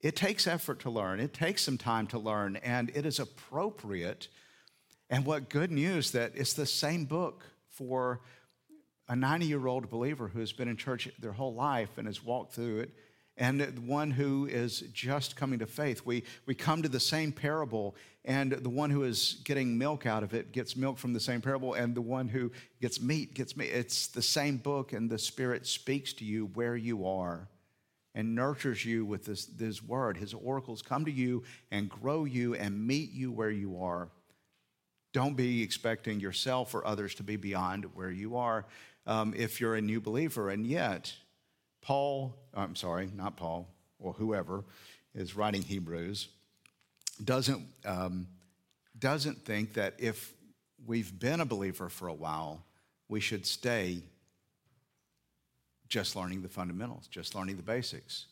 it 0.00 0.16
takes 0.16 0.46
effort 0.46 0.80
to 0.80 0.90
learn, 0.90 1.20
it 1.20 1.34
takes 1.34 1.62
some 1.62 1.78
time 1.78 2.06
to 2.08 2.18
learn, 2.18 2.56
and 2.56 2.90
it 2.94 3.06
is 3.06 3.20
appropriate. 3.20 4.28
And 5.10 5.26
what 5.26 5.50
good 5.50 5.70
news 5.70 6.10
that 6.12 6.32
it's 6.34 6.54
the 6.54 6.66
same 6.66 7.04
book 7.04 7.44
for 7.68 8.20
a 9.08 9.16
90 9.16 9.46
year 9.46 9.66
old 9.66 9.90
believer 9.90 10.28
who 10.28 10.40
has 10.40 10.52
been 10.52 10.68
in 10.68 10.76
church 10.76 11.08
their 11.18 11.32
whole 11.32 11.54
life 11.54 11.98
and 11.98 12.06
has 12.06 12.24
walked 12.24 12.54
through 12.54 12.80
it, 12.80 12.90
and 13.36 13.86
one 13.86 14.10
who 14.10 14.46
is 14.46 14.80
just 14.92 15.36
coming 15.36 15.58
to 15.58 15.66
faith. 15.66 16.02
We, 16.04 16.24
we 16.46 16.54
come 16.54 16.82
to 16.82 16.88
the 16.88 17.00
same 17.00 17.32
parable, 17.32 17.96
and 18.24 18.52
the 18.52 18.68
one 18.68 18.90
who 18.90 19.04
is 19.04 19.40
getting 19.44 19.78
milk 19.78 20.06
out 20.06 20.22
of 20.22 20.34
it 20.34 20.52
gets 20.52 20.76
milk 20.76 20.98
from 20.98 21.12
the 21.12 21.20
same 21.20 21.40
parable, 21.40 21.74
and 21.74 21.94
the 21.94 22.02
one 22.02 22.28
who 22.28 22.52
gets 22.80 23.00
meat 23.00 23.34
gets 23.34 23.56
meat. 23.56 23.70
It's 23.72 24.08
the 24.08 24.22
same 24.22 24.58
book, 24.58 24.92
and 24.92 25.10
the 25.10 25.18
Spirit 25.18 25.66
speaks 25.66 26.12
to 26.14 26.24
you 26.24 26.46
where 26.54 26.76
you 26.76 27.06
are 27.06 27.48
and 28.14 28.34
nurtures 28.34 28.84
you 28.84 29.04
with 29.04 29.24
this, 29.24 29.46
this 29.46 29.82
word. 29.82 30.18
His 30.18 30.34
oracles 30.34 30.82
come 30.82 31.04
to 31.06 31.10
you 31.10 31.44
and 31.70 31.88
grow 31.88 32.24
you 32.24 32.54
and 32.54 32.86
meet 32.86 33.10
you 33.12 33.32
where 33.32 33.50
you 33.50 33.82
are. 33.82 34.08
Don't 35.12 35.36
be 35.36 35.62
expecting 35.62 36.20
yourself 36.20 36.74
or 36.74 36.86
others 36.86 37.14
to 37.16 37.22
be 37.22 37.36
beyond 37.36 37.86
where 37.94 38.10
you 38.10 38.36
are 38.36 38.66
um, 39.06 39.34
if 39.36 39.60
you're 39.60 39.74
a 39.74 39.82
new 39.82 40.00
believer. 40.00 40.50
And 40.50 40.66
yet, 40.66 41.12
Paul, 41.80 42.34
I'm 42.54 42.76
sorry, 42.76 43.10
not 43.14 43.36
Paul, 43.36 43.68
or 43.98 44.12
whoever 44.12 44.64
is 45.14 45.36
writing 45.36 45.62
Hebrews, 45.62 46.28
doesn't, 47.22 47.66
um, 47.84 48.26
doesn't 48.98 49.44
think 49.44 49.74
that 49.74 49.94
if 49.98 50.32
we've 50.86 51.18
been 51.18 51.40
a 51.40 51.46
believer 51.46 51.88
for 51.88 52.08
a 52.08 52.14
while, 52.14 52.64
we 53.08 53.20
should 53.20 53.46
stay 53.46 54.02
just 55.88 56.16
learning 56.16 56.42
the 56.42 56.48
fundamentals, 56.48 57.06
just 57.08 57.34
learning 57.34 57.56
the 57.56 57.62
basics. 57.62 58.26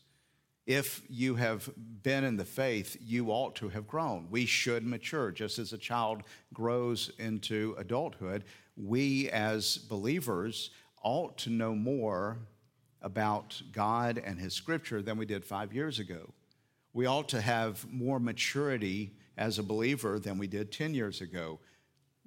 If 0.65 1.01
you 1.09 1.35
have 1.35 1.69
been 2.01 2.23
in 2.23 2.37
the 2.37 2.45
faith, 2.45 2.97
you 2.99 3.29
ought 3.29 3.55
to 3.57 3.69
have 3.69 3.87
grown. 3.87 4.27
We 4.29 4.45
should 4.45 4.85
mature. 4.85 5.31
Just 5.31 5.59
as 5.59 5.73
a 5.73 5.77
child 5.77 6.23
grows 6.53 7.11
into 7.19 7.75
adulthood, 7.77 8.43
we 8.81 9.29
as 9.29 9.77
believers 9.77 10.71
ought 11.03 11.37
to 11.39 11.49
know 11.49 11.75
more 11.75 12.37
about 13.01 13.61
God 13.71 14.21
and 14.23 14.39
His 14.39 14.53
Scripture 14.53 15.01
than 15.01 15.17
we 15.17 15.25
did 15.25 15.45
five 15.45 15.73
years 15.73 15.99
ago. 15.99 16.33
We 16.93 17.05
ought 17.05 17.29
to 17.29 17.41
have 17.41 17.85
more 17.91 18.19
maturity 18.19 19.11
as 19.37 19.59
a 19.59 19.63
believer 19.63 20.19
than 20.19 20.37
we 20.37 20.47
did 20.47 20.71
10 20.71 20.93
years 20.93 21.21
ago. 21.21 21.59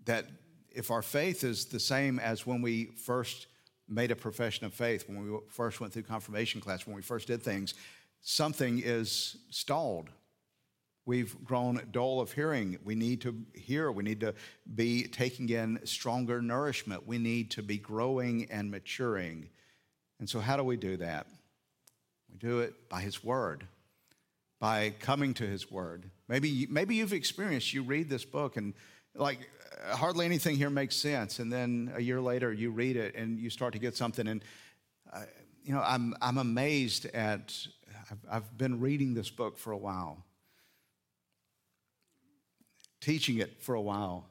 That 0.05 0.27
if 0.71 0.91
our 0.91 1.03
faith 1.03 1.45
is 1.45 1.67
the 1.67 1.81
same 1.81 2.19
as 2.19 2.47
when 2.47 2.63
we 2.63 2.87
first 2.87 3.47
made 3.89 4.11
a 4.11 4.17
profession 4.17 4.65
of 4.65 4.73
faith, 4.73 5.09
when 5.09 5.31
we 5.31 5.39
first 5.49 5.81
went 5.81 5.93
through 5.93 6.03
confirmation 6.03 6.61
class, 6.61 6.87
when 6.87 6.97
we 6.97 7.03
first 7.03 7.27
did 7.29 7.43
things, 7.43 7.75
something 8.23 8.81
is 8.83 9.37
stalled. 9.51 10.11
We've 11.07 11.37
grown 11.45 11.81
dull 11.91 12.21
of 12.21 12.33
hearing. 12.33 12.79
We 12.83 12.95
need 12.95 13.21
to 13.23 13.45
hear. 13.55 13.93
We 13.93 14.03
need 14.03 14.21
to 14.21 14.35
be 14.75 15.05
taking 15.05 15.49
in 15.49 15.81
stronger 15.85 16.41
nourishment. 16.41 17.07
We 17.07 17.19
need 17.19 17.51
to 17.53 17.63
be 17.63 17.77
growing 17.77 18.51
and 18.51 18.71
maturing. 18.71 19.51
And 20.19 20.29
so, 20.29 20.41
how 20.41 20.57
do 20.57 20.65
we 20.65 20.77
do 20.77 20.97
that? 20.97 21.27
We 22.31 22.39
do 22.39 22.61
it 22.61 22.89
by 22.89 23.03
His 23.03 23.23
Word, 23.23 23.67
by 24.61 24.95
coming 25.01 25.35
to 25.35 25.47
His 25.47 25.71
Word. 25.71 26.11
Maybe, 26.29 26.67
maybe 26.71 26.97
you've 26.97 27.13
experienced, 27.13 27.75
you 27.75 27.83
read 27.83 28.09
this 28.09 28.25
book 28.25 28.57
and 28.57 28.73
like 29.15 29.39
hardly 29.93 30.25
anything 30.25 30.57
here 30.57 30.71
makes 30.71 30.97
sense. 30.97 31.39
And 31.39 31.53
then 31.53 31.93
a 31.95 32.01
year 32.01 32.21
later, 32.21 32.53
you 32.53 32.71
read 32.71 32.97
it 32.97 33.15
and 33.15 33.39
you 33.39 33.51
start 33.51 33.73
to 33.75 33.79
get 33.79 33.97
something. 33.97 34.27
And, 34.27 34.43
uh, 35.13 35.25
you 35.63 35.75
know, 35.75 35.83
I'm, 35.83 36.15
I'm 36.21 36.39
amazed 36.39 37.07
at, 37.07 37.55
I've, 38.11 38.19
I've 38.31 38.59
been 38.59 38.81
reading 38.81 39.15
this 39.15 39.31
book 39.31 39.59
for 39.59 39.73
a 39.73 39.79
while, 39.79 40.25
teaching 43.05 43.39
it 43.39 43.61
for 43.63 43.75
a 43.75 43.81
while. 43.81 44.27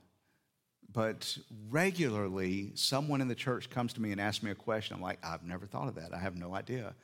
But 0.91 1.37
regularly, 1.69 2.71
someone 2.75 3.21
in 3.21 3.27
the 3.27 3.35
church 3.35 3.69
comes 3.69 3.93
to 3.93 4.01
me 4.01 4.11
and 4.11 4.19
asks 4.19 4.43
me 4.43 4.51
a 4.51 4.55
question. 4.55 4.95
I'm 4.95 5.01
like, 5.01 5.19
I've 5.23 5.43
never 5.43 5.65
thought 5.65 5.87
of 5.87 5.95
that. 5.95 6.13
I 6.13 6.19
have 6.19 6.35
no 6.35 6.55
idea. 6.55 6.95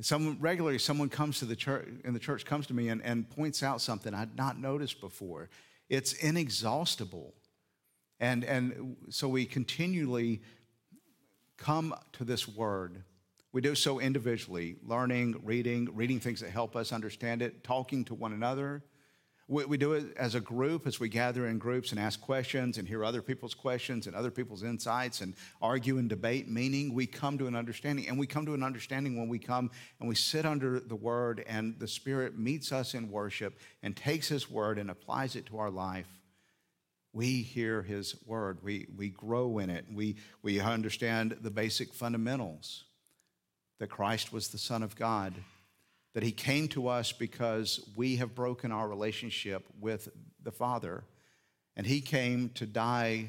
Some 0.00 0.38
regularly, 0.40 0.78
someone 0.78 1.08
comes 1.08 1.38
to 1.38 1.44
the 1.44 1.56
church, 1.56 1.88
and 2.04 2.14
the 2.14 2.20
church 2.20 2.44
comes 2.44 2.66
to 2.68 2.74
me 2.74 2.88
and, 2.88 3.02
and 3.02 3.28
points 3.28 3.62
out 3.62 3.80
something 3.80 4.14
I'd 4.14 4.36
not 4.36 4.60
noticed 4.60 5.00
before. 5.00 5.48
It's 5.88 6.12
inexhaustible. 6.12 7.34
And, 8.20 8.44
and 8.44 8.96
so 9.10 9.28
we 9.28 9.44
continually 9.44 10.42
come 11.56 11.94
to 12.12 12.24
this 12.24 12.46
word. 12.46 13.02
We 13.52 13.60
do 13.60 13.74
so 13.74 14.00
individually, 14.00 14.76
learning, 14.84 15.40
reading, 15.44 15.88
reading 15.94 16.20
things 16.20 16.40
that 16.40 16.50
help 16.50 16.76
us 16.76 16.92
understand 16.92 17.40
it, 17.42 17.64
talking 17.64 18.04
to 18.06 18.14
one 18.14 18.32
another. 18.32 18.82
We, 19.48 19.64
we 19.64 19.76
do 19.76 19.92
it 19.92 20.16
as 20.16 20.34
a 20.34 20.40
group, 20.40 20.86
as 20.86 20.98
we 20.98 21.08
gather 21.08 21.46
in 21.46 21.58
groups 21.58 21.92
and 21.92 22.00
ask 22.00 22.20
questions 22.20 22.78
and 22.78 22.88
hear 22.88 23.04
other 23.04 23.22
people's 23.22 23.54
questions 23.54 24.06
and 24.06 24.16
other 24.16 24.30
people's 24.30 24.62
insights 24.62 25.20
and 25.20 25.34
argue 25.62 25.98
and 25.98 26.08
debate, 26.08 26.48
meaning 26.48 26.94
we 26.94 27.06
come 27.06 27.38
to 27.38 27.46
an 27.46 27.54
understanding. 27.54 28.08
And 28.08 28.18
we 28.18 28.26
come 28.26 28.46
to 28.46 28.54
an 28.54 28.62
understanding 28.62 29.18
when 29.18 29.28
we 29.28 29.38
come 29.38 29.70
and 30.00 30.08
we 30.08 30.14
sit 30.14 30.44
under 30.44 30.80
the 30.80 30.96
word 30.96 31.44
and 31.46 31.78
the 31.78 31.88
Spirit 31.88 32.38
meets 32.38 32.72
us 32.72 32.94
in 32.94 33.10
worship 33.10 33.58
and 33.82 33.96
takes 33.96 34.28
His 34.28 34.50
word 34.50 34.78
and 34.78 34.90
applies 34.90 35.36
it 35.36 35.46
to 35.46 35.58
our 35.58 35.70
life 35.70 36.08
we 37.16 37.40
hear 37.40 37.80
his 37.80 38.14
word. 38.26 38.58
We, 38.62 38.88
we 38.94 39.08
grow 39.08 39.56
in 39.56 39.70
it. 39.70 39.86
We, 39.90 40.16
we 40.42 40.60
understand 40.60 41.38
the 41.40 41.50
basic 41.50 41.94
fundamentals 41.94 42.84
that 43.78 43.88
Christ 43.88 44.34
was 44.34 44.48
the 44.48 44.58
Son 44.58 44.82
of 44.82 44.96
God, 44.96 45.32
that 46.16 46.22
he 46.22 46.32
came 46.32 46.66
to 46.66 46.88
us 46.88 47.12
because 47.12 47.90
we 47.94 48.16
have 48.16 48.34
broken 48.34 48.72
our 48.72 48.88
relationship 48.88 49.66
with 49.78 50.08
the 50.42 50.50
Father, 50.50 51.04
and 51.76 51.86
he 51.86 52.00
came 52.00 52.48
to 52.54 52.64
die 52.64 53.26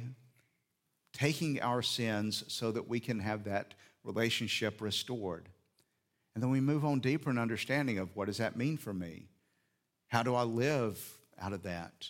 taking 1.11 1.61
our 1.61 1.81
sins 1.81 2.45
so 2.47 2.71
that 2.71 2.87
we 2.87 3.01
can 3.01 3.19
have 3.19 3.43
that 3.43 3.73
relationship 4.05 4.79
restored. 4.79 5.49
And 6.33 6.41
then 6.41 6.49
we 6.49 6.61
move 6.61 6.85
on 6.85 7.01
deeper 7.01 7.29
in 7.29 7.37
understanding 7.37 7.97
of 7.97 8.15
what 8.15 8.27
does 8.27 8.37
that 8.37 8.55
mean 8.55 8.77
for 8.77 8.93
me? 8.93 9.27
How 10.07 10.23
do 10.23 10.33
I 10.33 10.43
live 10.43 10.97
out 11.41 11.51
of 11.51 11.63
that? 11.63 12.07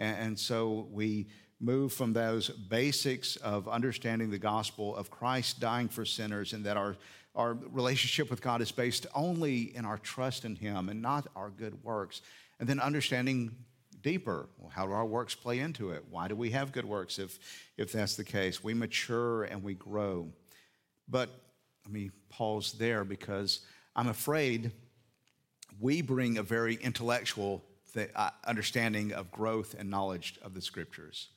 And, 0.00 0.36
so 0.36 0.88
we 0.90 1.28
move 1.60 1.92
from 1.92 2.12
those 2.12 2.48
basics 2.48 3.36
of 3.36 3.68
understanding 3.68 4.30
the 4.30 4.38
gospel 4.38 4.96
of 4.96 5.12
Christ 5.12 5.60
dying 5.60 5.88
for 5.88 6.04
sinners 6.04 6.54
and 6.54 6.64
that 6.64 6.76
our, 6.76 6.96
our 7.38 7.54
relationship 7.70 8.28
with 8.28 8.42
God 8.42 8.60
is 8.60 8.72
based 8.72 9.06
only 9.14 9.74
in 9.74 9.84
our 9.84 9.96
trust 9.96 10.44
in 10.44 10.56
Him 10.56 10.88
and 10.88 11.00
not 11.00 11.28
our 11.36 11.50
good 11.50 11.82
works. 11.84 12.20
And 12.58 12.68
then 12.68 12.80
understanding 12.80 13.54
deeper 14.02 14.48
well, 14.58 14.70
how 14.70 14.86
do 14.86 14.92
our 14.92 15.06
works 15.06 15.34
play 15.34 15.60
into 15.60 15.90
it? 15.90 16.04
Why 16.10 16.28
do 16.28 16.34
we 16.34 16.50
have 16.50 16.72
good 16.72 16.84
works 16.84 17.18
if, 17.18 17.38
if 17.76 17.92
that's 17.92 18.16
the 18.16 18.24
case? 18.24 18.62
We 18.62 18.74
mature 18.74 19.44
and 19.44 19.62
we 19.62 19.74
grow. 19.74 20.28
But 21.08 21.30
let 21.84 21.92
me 21.92 22.10
pause 22.28 22.72
there 22.72 23.04
because 23.04 23.60
I'm 23.94 24.08
afraid 24.08 24.72
we 25.80 26.02
bring 26.02 26.38
a 26.38 26.42
very 26.42 26.74
intellectual 26.74 27.64
the 27.94 28.08
uh, 28.18 28.30
understanding 28.46 29.12
of 29.12 29.30
growth 29.30 29.74
and 29.78 29.88
knowledge 29.88 30.38
of 30.42 30.54
the 30.54 30.60
scriptures. 30.60 31.28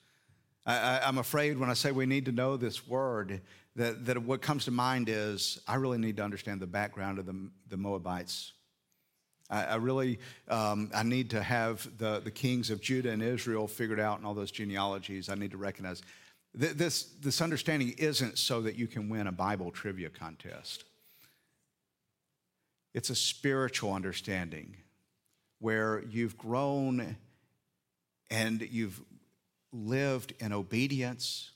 I, 0.65 1.07
am 1.07 1.17
afraid 1.17 1.57
when 1.57 1.69
I 1.69 1.73
say 1.73 1.91
we 1.91 2.05
need 2.05 2.25
to 2.25 2.31
know 2.31 2.55
this 2.55 2.87
word, 2.87 3.41
that, 3.75 4.05
that 4.05 4.21
what 4.23 4.41
comes 4.41 4.65
to 4.65 4.71
mind 4.71 5.07
is 5.09 5.59
I 5.67 5.75
really 5.75 5.97
need 5.97 6.17
to 6.17 6.23
understand 6.23 6.59
the 6.59 6.67
background 6.67 7.19
of 7.19 7.25
the, 7.25 7.49
the 7.69 7.77
Moabites. 7.77 8.53
I, 9.49 9.63
I 9.63 9.75
really 9.75 10.19
um, 10.47 10.91
I 10.93 11.03
need 11.03 11.29
to 11.31 11.41
have 11.41 11.87
the, 11.97 12.19
the 12.19 12.31
kings 12.31 12.69
of 12.69 12.81
Judah 12.81 13.11
and 13.11 13.21
Israel 13.21 13.67
figured 13.67 13.99
out 13.99 14.17
and 14.17 14.27
all 14.27 14.33
those 14.33 14.51
genealogies. 14.51 15.29
I 15.29 15.35
need 15.35 15.51
to 15.51 15.57
recognize 15.57 16.01
this, 16.53 17.03
this 17.21 17.41
understanding 17.41 17.95
isn't 17.97 18.37
so 18.37 18.61
that 18.61 18.75
you 18.75 18.87
can 18.87 19.09
win 19.09 19.27
a 19.27 19.31
Bible 19.31 19.71
trivia 19.71 20.09
contest. 20.09 20.83
It's 22.93 23.09
a 23.09 23.15
spiritual 23.15 23.93
understanding 23.93 24.75
where 25.59 26.03
you've 26.09 26.37
grown 26.37 27.15
and 28.29 28.61
you've 28.61 29.01
lived 29.71 30.33
in 30.39 30.51
obedience 30.51 31.50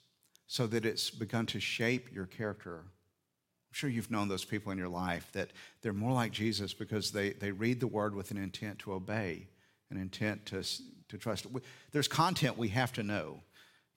so 0.47 0.67
that 0.67 0.85
it's 0.85 1.09
begun 1.09 1.45
to 1.47 1.59
shape 1.59 2.13
your 2.13 2.25
character. 2.25 2.77
I'm 2.77 3.73
sure 3.73 3.89
you've 3.89 4.11
known 4.11 4.27
those 4.27 4.45
people 4.45 4.71
in 4.71 4.77
your 4.77 4.89
life 4.89 5.29
that 5.33 5.51
they're 5.81 5.93
more 5.93 6.13
like 6.13 6.31
Jesus 6.31 6.73
because 6.73 7.11
they, 7.11 7.31
they 7.31 7.51
read 7.51 7.79
the 7.79 7.87
word 7.87 8.15
with 8.15 8.31
an 8.31 8.37
intent 8.37 8.79
to 8.79 8.93
obey, 8.93 9.47
an 9.89 9.97
intent 9.97 10.45
to, 10.47 10.63
to 11.09 11.17
trust. 11.17 11.47
There's 11.91 12.07
content 12.07 12.57
we 12.57 12.69
have 12.69 12.93
to 12.93 13.03
know. 13.03 13.41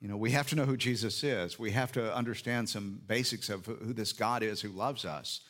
You 0.01 0.07
know, 0.07 0.17
we 0.17 0.31
have 0.31 0.47
to 0.49 0.55
know 0.55 0.65
who 0.65 0.77
Jesus 0.77 1.23
is. 1.23 1.59
We 1.59 1.71
have 1.71 1.91
to 1.93 2.15
understand 2.15 2.69
some 2.69 3.01
basics 3.05 3.49
of 3.49 3.65
who 3.65 3.93
this 3.93 4.13
God 4.13 4.43
is 4.43 4.61
who 4.61 4.69
loves 4.69 5.03
us. 5.05 5.41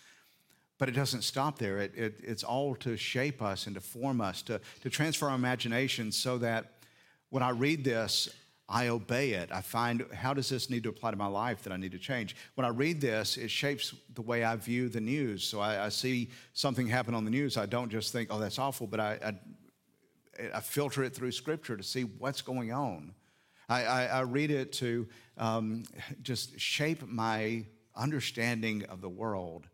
But 0.80 0.90
it 0.90 0.94
doesn't 0.94 1.24
stop 1.24 1.60
there. 1.60 1.78
It, 1.80 1.94
it, 1.96 2.16
it's 2.24 2.44
all 2.44 2.74
to 2.78 2.98
shape 2.98 3.42
us 3.42 3.68
and 3.68 3.76
to 3.76 3.82
form 3.82 4.22
us, 4.22 4.42
to, 4.44 4.60
to 4.82 4.90
transfer 4.90 5.30
our 5.30 5.36
imagination 5.36 6.12
so 6.12 6.38
that 6.40 6.80
when 7.30 7.44
I 7.44 7.50
read 7.50 7.84
this, 7.84 8.30
I 8.72 8.90
obey 8.90 9.32
it. 9.32 9.50
I 9.52 9.62
find 9.62 10.06
how 10.14 10.36
does 10.36 10.48
this 10.48 10.70
need 10.70 10.84
to 10.84 10.90
apply 10.90 11.10
to 11.10 11.18
my 11.18 11.26
life 11.26 11.64
that 11.64 11.74
I 11.74 11.78
need 11.78 11.92
to 11.94 11.98
change? 11.98 12.36
When 12.54 12.66
I 12.66 12.70
read 12.70 13.02
this, 13.02 13.36
it 13.36 13.50
shapes 13.50 13.96
the 14.14 14.22
way 14.22 14.44
I 14.44 14.56
view 14.58 14.90
the 14.90 15.02
news. 15.02 15.44
So 15.44 15.60
I, 15.60 15.86
I 15.86 15.90
see 15.90 16.30
something 16.54 16.86
happen 16.86 17.16
on 17.16 17.26
the 17.26 17.32
news. 17.32 17.58
I 17.58 17.66
don't 17.66 17.90
just 17.90 18.14
think, 18.14 18.30
oh, 18.32 18.38
that's 18.38 18.60
awful, 18.60 18.86
but 18.86 19.00
I, 19.00 19.18
I, 19.26 20.50
I 20.54 20.60
filter 20.60 21.04
it 21.04 21.16
through 21.16 21.32
scripture 21.32 21.76
to 21.76 21.84
see 21.84 22.04
what's 22.04 22.44
going 22.44 22.72
on. 22.72 23.16
I, 23.68 24.08
I, 24.08 24.22
read 24.22 24.50
it 24.50 24.72
to 24.74 25.08
um, 25.38 25.84
just 26.24 26.60
shape 26.60 27.08
my 27.08 27.66
understanding 27.96 28.84
of 28.86 29.00
the 29.00 29.10
world. 29.10 29.68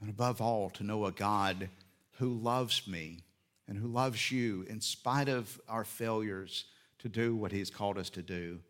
And 0.00 0.08
above 0.08 0.40
all, 0.40 0.70
to 0.70 0.84
know 0.84 1.06
a 1.06 1.12
God 1.12 1.70
who 2.18 2.34
loves 2.34 2.86
me 2.86 3.24
and 3.66 3.76
who 3.76 3.88
loves 3.88 4.30
you 4.30 4.64
in 4.68 4.80
spite 4.80 5.28
of 5.28 5.60
our 5.68 5.84
failures 5.84 6.66
to 7.04 7.08
do 7.10 7.36
what 7.36 7.52
He's 7.52 7.68
called 7.68 7.98
us 7.98 8.08
to 8.10 8.22
do, 8.22 8.60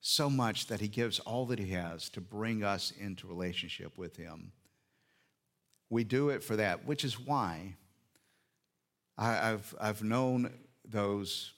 so 0.00 0.28
much 0.28 0.66
that 0.66 0.80
He 0.80 0.88
gives 0.88 1.20
all 1.20 1.46
that 1.46 1.60
He 1.60 1.70
has 1.70 2.08
to 2.10 2.20
bring 2.20 2.64
us 2.64 2.92
into 3.00 3.28
relationship 3.28 3.96
with 3.96 4.16
Him. 4.16 4.50
We 5.88 6.02
do 6.02 6.30
it 6.30 6.42
for 6.42 6.56
that, 6.56 6.84
which 6.84 7.04
is 7.04 7.18
why 7.18 7.76
I, 9.16 9.34
have 9.34 9.72
I've 9.80 10.02
known 10.02 10.52
those 10.84 11.52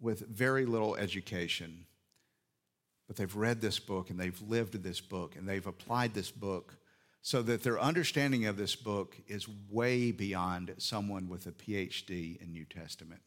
with 0.00 0.20
very 0.28 0.66
little 0.66 0.96
education, 0.96 1.86
but 3.06 3.16
they've 3.16 3.34
read 3.34 3.62
this 3.62 3.78
book 3.78 4.10
and 4.10 4.20
they've 4.20 4.42
lived 4.42 4.82
this 4.82 5.00
book 5.00 5.34
and 5.34 5.48
they've 5.48 5.66
applied 5.66 6.12
this 6.12 6.30
book 6.30 6.76
so 7.22 7.40
that 7.40 7.62
their 7.62 7.80
understanding 7.80 8.44
of 8.44 8.58
this 8.58 8.76
book 8.76 9.16
is 9.28 9.48
way 9.70 10.10
beyond 10.10 10.74
someone 10.76 11.30
with 11.30 11.46
a 11.46 11.52
PhD 11.52 12.38
in 12.42 12.52
New 12.52 12.66
Testament. 12.66 13.22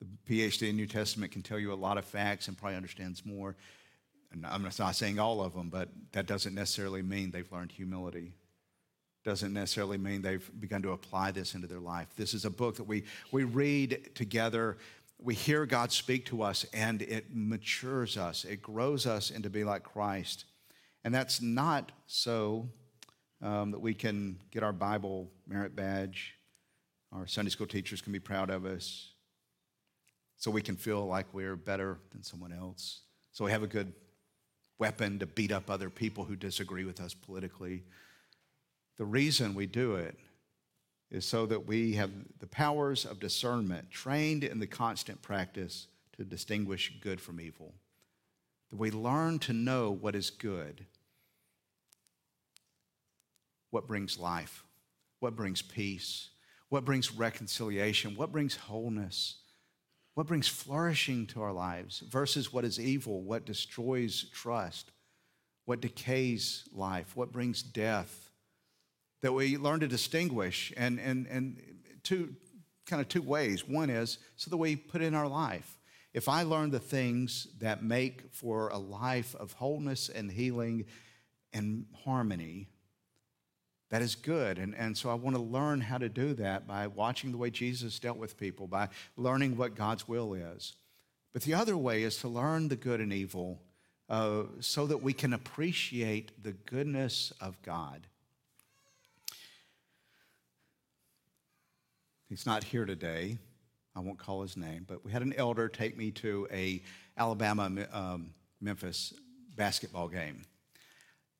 The 0.00 0.06
PhD 0.28 0.70
in 0.70 0.76
New 0.76 0.86
Testament 0.86 1.32
can 1.32 1.42
tell 1.42 1.58
you 1.58 1.72
a 1.72 1.74
lot 1.74 1.98
of 1.98 2.04
facts 2.04 2.48
and 2.48 2.56
probably 2.56 2.76
understands 2.76 3.24
more. 3.24 3.56
And 4.32 4.44
I'm 4.44 4.62
not 4.62 4.96
saying 4.96 5.18
all 5.18 5.40
of 5.40 5.54
them, 5.54 5.70
but 5.70 5.88
that 6.12 6.26
doesn't 6.26 6.54
necessarily 6.54 7.02
mean 7.02 7.30
they've 7.30 7.50
learned 7.50 7.72
humility. 7.72 8.34
Doesn't 9.24 9.52
necessarily 9.52 9.98
mean 9.98 10.22
they've 10.22 10.50
begun 10.60 10.82
to 10.82 10.92
apply 10.92 11.30
this 11.30 11.54
into 11.54 11.66
their 11.66 11.80
life. 11.80 12.08
This 12.16 12.34
is 12.34 12.44
a 12.44 12.50
book 12.50 12.76
that 12.76 12.84
we, 12.84 13.04
we 13.32 13.44
read 13.44 14.10
together 14.14 14.76
we 15.18 15.34
hear 15.34 15.64
God 15.66 15.92
speak 15.92 16.26
to 16.26 16.42
us 16.42 16.66
and 16.72 17.02
it 17.02 17.26
matures 17.32 18.16
us, 18.16 18.44
it 18.44 18.62
grows 18.62 19.06
us 19.06 19.30
into 19.30 19.50
be 19.50 19.64
like 19.64 19.82
Christ. 19.82 20.44
And 21.04 21.14
that's 21.14 21.40
not 21.40 21.92
so 22.06 22.68
um, 23.40 23.70
that 23.70 23.80
we 23.80 23.94
can 23.94 24.38
get 24.50 24.62
our 24.62 24.72
Bible 24.72 25.30
merit 25.46 25.76
badge, 25.76 26.34
our 27.12 27.26
Sunday 27.26 27.50
school 27.50 27.66
teachers 27.66 28.00
can 28.02 28.12
be 28.12 28.18
proud 28.18 28.50
of 28.50 28.64
us, 28.64 29.12
so 30.36 30.50
we 30.50 30.62
can 30.62 30.76
feel 30.76 31.06
like 31.06 31.26
we're 31.32 31.56
better 31.56 31.98
than 32.12 32.22
someone 32.22 32.52
else, 32.52 33.00
so 33.32 33.44
we 33.44 33.50
have 33.50 33.62
a 33.62 33.68
good 33.68 33.92
weapon 34.78 35.18
to 35.18 35.26
beat 35.26 35.52
up 35.52 35.70
other 35.70 35.90
people 35.90 36.24
who 36.24 36.36
disagree 36.36 36.84
with 36.84 37.00
us 37.00 37.14
politically. 37.14 37.82
The 38.98 39.04
reason 39.04 39.54
we 39.54 39.66
do 39.66 39.96
it 39.96 40.16
is 41.10 41.24
so 41.24 41.46
that 41.46 41.66
we 41.66 41.94
have 41.94 42.10
the 42.40 42.46
powers 42.46 43.04
of 43.04 43.20
discernment 43.20 43.90
trained 43.90 44.44
in 44.44 44.58
the 44.58 44.66
constant 44.66 45.22
practice 45.22 45.86
to 46.16 46.24
distinguish 46.24 46.92
good 47.00 47.20
from 47.20 47.40
evil. 47.40 47.74
That 48.70 48.76
we 48.76 48.90
learn 48.90 49.38
to 49.40 49.52
know 49.52 49.90
what 49.90 50.14
is 50.14 50.30
good, 50.30 50.86
what 53.70 53.86
brings 53.86 54.18
life, 54.18 54.64
what 55.20 55.36
brings 55.36 55.62
peace, 55.62 56.30
what 56.68 56.84
brings 56.84 57.12
reconciliation, 57.12 58.16
what 58.16 58.32
brings 58.32 58.56
wholeness, 58.56 59.36
what 60.16 60.26
brings 60.26 60.48
flourishing 60.48 61.26
to 61.26 61.42
our 61.42 61.52
lives 61.52 62.00
versus 62.08 62.50
what 62.50 62.64
is 62.64 62.80
evil, 62.80 63.22
what 63.22 63.44
destroys 63.44 64.24
trust, 64.32 64.90
what 65.66 65.82
decays 65.82 66.64
life, 66.72 67.14
what 67.14 67.30
brings 67.30 67.62
death 67.62 68.30
that 69.20 69.32
we 69.32 69.58
learn 69.58 69.80
to 69.80 69.86
distinguish 69.86 70.72
and, 70.74 70.98
and, 70.98 71.26
and 71.26 71.60
two 72.02 72.34
kind 72.86 73.02
of 73.02 73.10
two 73.10 73.20
ways. 73.20 73.68
One 73.68 73.90
is 73.90 74.16
so 74.36 74.48
that 74.48 74.56
we 74.56 74.74
put 74.74 75.02
in 75.02 75.14
our 75.14 75.28
life. 75.28 75.78
If 76.14 76.30
I 76.30 76.44
learn 76.44 76.70
the 76.70 76.80
things 76.80 77.48
that 77.58 77.84
make 77.84 78.32
for 78.32 78.68
a 78.68 78.78
life 78.78 79.34
of 79.34 79.52
wholeness 79.52 80.08
and 80.08 80.32
healing 80.32 80.86
and 81.52 81.84
harmony, 82.04 82.68
that 83.90 84.02
is 84.02 84.14
good. 84.14 84.58
And, 84.58 84.74
and 84.74 84.96
so 84.96 85.10
I 85.10 85.14
want 85.14 85.36
to 85.36 85.42
learn 85.42 85.80
how 85.80 85.98
to 85.98 86.08
do 86.08 86.34
that 86.34 86.66
by 86.66 86.86
watching 86.86 87.30
the 87.30 87.38
way 87.38 87.50
Jesus 87.50 87.98
dealt 87.98 88.18
with 88.18 88.36
people, 88.36 88.66
by 88.66 88.88
learning 89.16 89.56
what 89.56 89.76
God's 89.76 90.08
will 90.08 90.34
is. 90.34 90.74
But 91.32 91.42
the 91.42 91.54
other 91.54 91.76
way 91.76 92.02
is 92.02 92.16
to 92.18 92.28
learn 92.28 92.68
the 92.68 92.76
good 92.76 93.00
and 93.00 93.12
evil 93.12 93.60
uh, 94.08 94.44
so 94.60 94.86
that 94.86 95.02
we 95.02 95.12
can 95.12 95.32
appreciate 95.32 96.42
the 96.42 96.52
goodness 96.52 97.32
of 97.40 97.60
God. 97.62 98.06
He's 102.28 102.46
not 102.46 102.64
here 102.64 102.86
today. 102.86 103.38
I 103.94 104.00
won't 104.00 104.18
call 104.18 104.42
his 104.42 104.56
name, 104.56 104.84
but 104.86 105.04
we 105.04 105.12
had 105.12 105.22
an 105.22 105.32
elder 105.34 105.68
take 105.68 105.96
me 105.96 106.10
to 106.12 106.48
a 106.52 106.82
Alabama 107.16 107.86
um, 107.92 108.34
Memphis 108.60 109.14
basketball 109.56 110.08
game. 110.08 110.42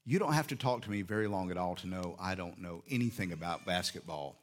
You 0.06 0.18
don't 0.20 0.32
have 0.32 0.46
to 0.48 0.56
talk 0.56 0.82
to 0.82 0.90
me 0.90 1.02
very 1.02 1.26
long 1.26 1.50
at 1.50 1.56
all 1.56 1.74
to 1.76 1.88
know 1.88 2.16
I 2.20 2.36
don't 2.36 2.60
know 2.60 2.82
anything 2.88 3.32
about 3.32 3.66
basketball. 3.66 4.36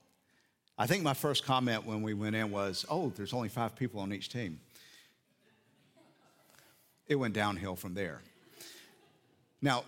I 0.77 0.87
think 0.87 1.03
my 1.03 1.13
first 1.13 1.45
comment 1.45 1.85
when 1.85 2.01
we 2.01 2.13
went 2.13 2.35
in 2.35 2.51
was, 2.51 2.85
"Oh, 2.89 3.13
there's 3.15 3.33
only 3.33 3.49
five 3.49 3.75
people 3.75 4.01
on 4.01 4.11
each 4.11 4.29
team." 4.29 4.59
It 7.07 7.15
went 7.15 7.33
downhill 7.33 7.75
from 7.75 7.93
there. 7.93 8.21
Now, 9.61 9.85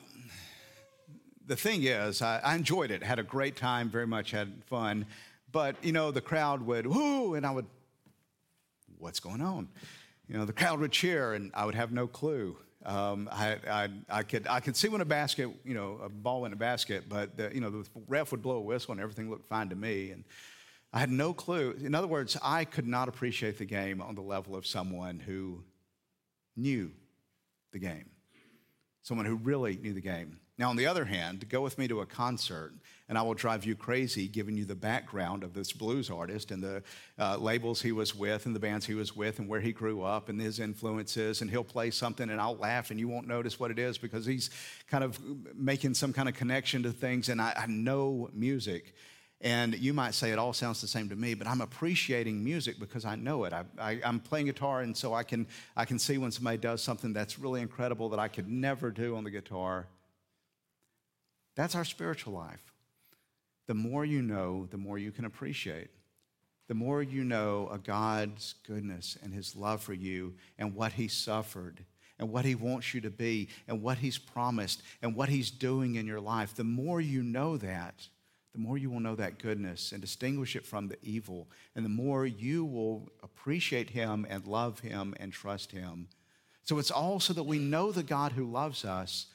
the 1.48 1.56
thing 1.56 1.84
is, 1.84 2.22
I, 2.22 2.40
I 2.40 2.56
enjoyed 2.56 2.92
it, 2.92 3.04
had 3.04 3.20
a 3.20 3.24
great 3.24 3.56
time, 3.56 3.90
very 3.90 4.08
much 4.08 4.32
had 4.32 4.64
fun. 4.66 5.06
But, 5.52 5.76
you 5.82 5.92
know, 5.92 6.12
the 6.12 6.22
crowd 6.22 6.62
would, 6.64 6.88
whoo, 6.88 7.36
and 7.36 7.46
I 7.46 7.52
would, 7.52 7.66
what's 8.98 9.20
going 9.20 9.42
on? 9.42 9.70
You 10.28 10.38
know, 10.38 10.46
the 10.46 10.54
crowd 10.54 10.80
would 10.80 10.92
cheer, 10.92 11.34
and 11.34 11.52
I 11.54 11.66
would 11.66 11.76
have 11.76 11.92
no 11.92 12.08
clue. 12.08 12.58
Um, 12.86 13.28
I, 13.32 13.58
I, 13.68 13.90
I, 14.10 14.24
could, 14.24 14.46
I 14.48 14.60
could 14.60 14.76
see 14.76 14.88
when 14.90 15.02
a 15.02 15.06
basket, 15.06 15.50
you 15.64 15.74
know, 15.74 16.00
a 16.04 16.10
ball 16.10 16.46
in 16.46 16.54
a 16.54 16.56
basket, 16.56 17.06
but, 17.10 17.36
the, 17.36 17.50
you 17.54 17.60
know, 17.60 17.72
the 17.72 17.88
ref 18.08 18.32
would 18.32 18.44
blow 18.44 18.58
a 18.58 18.62
whistle 18.62 18.92
and 18.92 19.02
everything 19.02 19.30
looked 19.30 19.48
fine 19.48 19.70
to 19.70 19.76
me. 19.76 20.12
And 20.12 20.24
I 20.94 21.00
had 21.00 21.10
no 21.10 21.34
clue. 21.34 21.76
In 21.82 21.96
other 21.96 22.08
words, 22.08 22.38
I 22.44 22.64
could 22.64 22.88
not 22.88 23.10
appreciate 23.10 23.58
the 23.58 23.66
game 23.66 24.02
on 24.02 24.14
the 24.14 24.22
level 24.22 24.56
of 24.56 24.68
someone 24.68 25.20
who 25.20 25.64
knew 26.56 26.92
the 27.72 27.80
game, 27.80 28.10
someone 29.02 29.26
who 29.26 29.36
really 29.36 29.78
knew 29.78 29.94
the 29.94 30.02
game. 30.02 30.40
Now, 30.58 30.70
on 30.70 30.78
the 30.78 30.86
other 30.86 31.04
hand, 31.04 31.50
go 31.50 31.60
with 31.62 31.78
me 31.78 31.86
to 31.90 32.00
a 32.00 32.06
concert, 32.06 32.74
and 33.10 33.18
I 33.18 33.22
will 33.24 33.34
drive 33.34 33.66
you 33.66 33.76
crazy 33.76 34.30
giving 34.30 34.56
you 34.56 34.64
the 34.64 34.76
background 34.76 35.44
of 35.44 35.54
this 35.54 35.74
blues 35.74 36.10
artist 36.10 36.50
and 36.50 36.64
the 36.64 36.82
uh, 37.20 37.36
labels 37.36 37.82
he 37.82 37.92
was 37.92 38.16
with, 38.16 38.46
and 38.46 38.56
the 38.56 38.60
bands 38.60 38.86
he 38.86 38.94
was 38.94 39.14
with, 39.14 39.40
and 39.40 39.50
where 39.50 39.60
he 39.60 39.74
grew 39.74 40.02
up, 40.02 40.30
and 40.30 40.40
his 40.40 40.62
influences. 40.62 41.42
And 41.42 41.52
he'll 41.52 41.66
play 41.66 41.92
something, 41.92 42.30
and 42.30 42.40
I'll 42.40 42.56
laugh, 42.56 42.90
and 42.90 42.98
you 42.98 43.10
won't 43.10 43.28
notice 43.28 43.60
what 43.60 43.70
it 43.70 43.78
is 43.78 43.98
because 43.98 44.26
he's 44.26 44.50
kind 44.88 45.04
of 45.04 45.20
making 45.54 45.94
some 45.94 46.14
kind 46.14 46.30
of 46.30 46.36
connection 46.36 46.84
to 46.84 46.92
things. 46.94 47.28
And 47.28 47.42
I, 47.42 47.54
I 47.58 47.66
know 47.68 48.30
music. 48.34 48.96
And 49.42 49.78
you 49.78 49.94
might 49.94 50.14
say 50.14 50.32
it 50.32 50.40
all 50.40 50.54
sounds 50.54 50.80
the 50.80 50.88
same 50.88 51.10
to 51.10 51.18
me, 51.18 51.34
but 51.34 51.48
I'm 51.48 51.60
appreciating 51.60 52.42
music 52.42 52.80
because 52.80 53.04
I 53.04 53.16
know 53.16 53.44
it. 53.44 53.54
I, 53.78 54.00
am 54.04 54.22
playing 54.22 54.46
guitar, 54.46 54.82
and 54.82 54.96
so 54.96 55.14
I 55.14 55.24
can, 55.24 55.48
I 55.76 55.84
can 55.84 56.00
see 56.00 56.18
when 56.18 56.32
somebody 56.32 56.58
does 56.58 56.82
something 56.82 57.12
that's 57.12 57.38
really 57.38 57.60
incredible 57.60 58.08
that 58.10 58.20
I 58.20 58.30
could 58.30 58.48
never 58.48 58.90
do 58.90 59.18
on 59.18 59.26
the 59.26 59.32
guitar. 59.32 59.88
That's 61.56 61.76
our 61.76 61.86
spiritual 61.86 62.34
life. 62.34 62.74
The 63.68 63.74
more 63.74 64.06
you 64.06 64.22
know, 64.22 64.68
the 64.70 64.78
more 64.78 64.98
you 64.98 65.12
can 65.12 65.26
appreciate. 65.26 65.90
The 66.68 66.74
more 66.74 67.02
you 67.02 67.24
know 67.24 67.68
of 67.68 67.84
God's 67.84 68.56
goodness 68.68 69.18
and 69.24 69.34
his 69.34 69.56
love 69.56 69.82
for 69.82 69.94
you 69.94 70.34
and 70.58 70.76
what 70.76 70.94
he 70.94 71.08
suffered 71.08 71.84
and 72.18 72.32
what 72.32 72.46
he 72.46 72.56
wants 72.56 72.94
you 72.94 73.02
to 73.02 73.10
be 73.10 73.50
and 73.68 73.82
what 73.82 74.00
he's 74.00 74.18
promised 74.18 74.82
and 75.02 75.16
what 75.16 75.30
he's 75.30 75.52
doing 75.52 75.96
in 75.96 76.08
your 76.08 76.20
life, 76.22 76.56
the 76.56 76.64
more 76.64 77.02
you 77.02 77.22
know 77.22 77.58
that, 77.58 78.08
the 78.54 78.60
more 78.60 78.78
you 78.78 78.90
will 78.90 79.00
know 79.00 79.16
that 79.16 79.38
goodness 79.38 79.92
and 79.92 80.02
distinguish 80.02 80.56
it 80.56 80.66
from 80.66 80.88
the 80.88 80.98
evil. 81.04 81.48
And 81.76 81.84
the 81.84 81.90
more 81.90 82.26
you 82.26 82.66
will 82.66 83.10
appreciate 83.22 83.90
him 83.92 84.26
and 84.30 84.48
love 84.48 84.80
him 84.80 85.14
and 85.20 85.32
trust 85.32 85.72
him. 85.72 86.08
So 86.64 86.80
it's 86.80 86.90
all 86.90 87.20
so 87.20 87.34
that 87.34 87.44
we 87.44 87.60
know 87.60 87.92
the 87.92 88.02
God 88.02 88.32
who 88.32 88.50
loves 88.50 88.86
us 88.86 89.28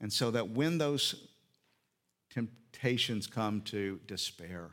and 0.00 0.12
so 0.12 0.30
that 0.30 0.50
when 0.50 0.78
those 0.78 1.28
temptations 2.30 3.26
come 3.26 3.60
to 3.62 4.00
despair, 4.06 4.70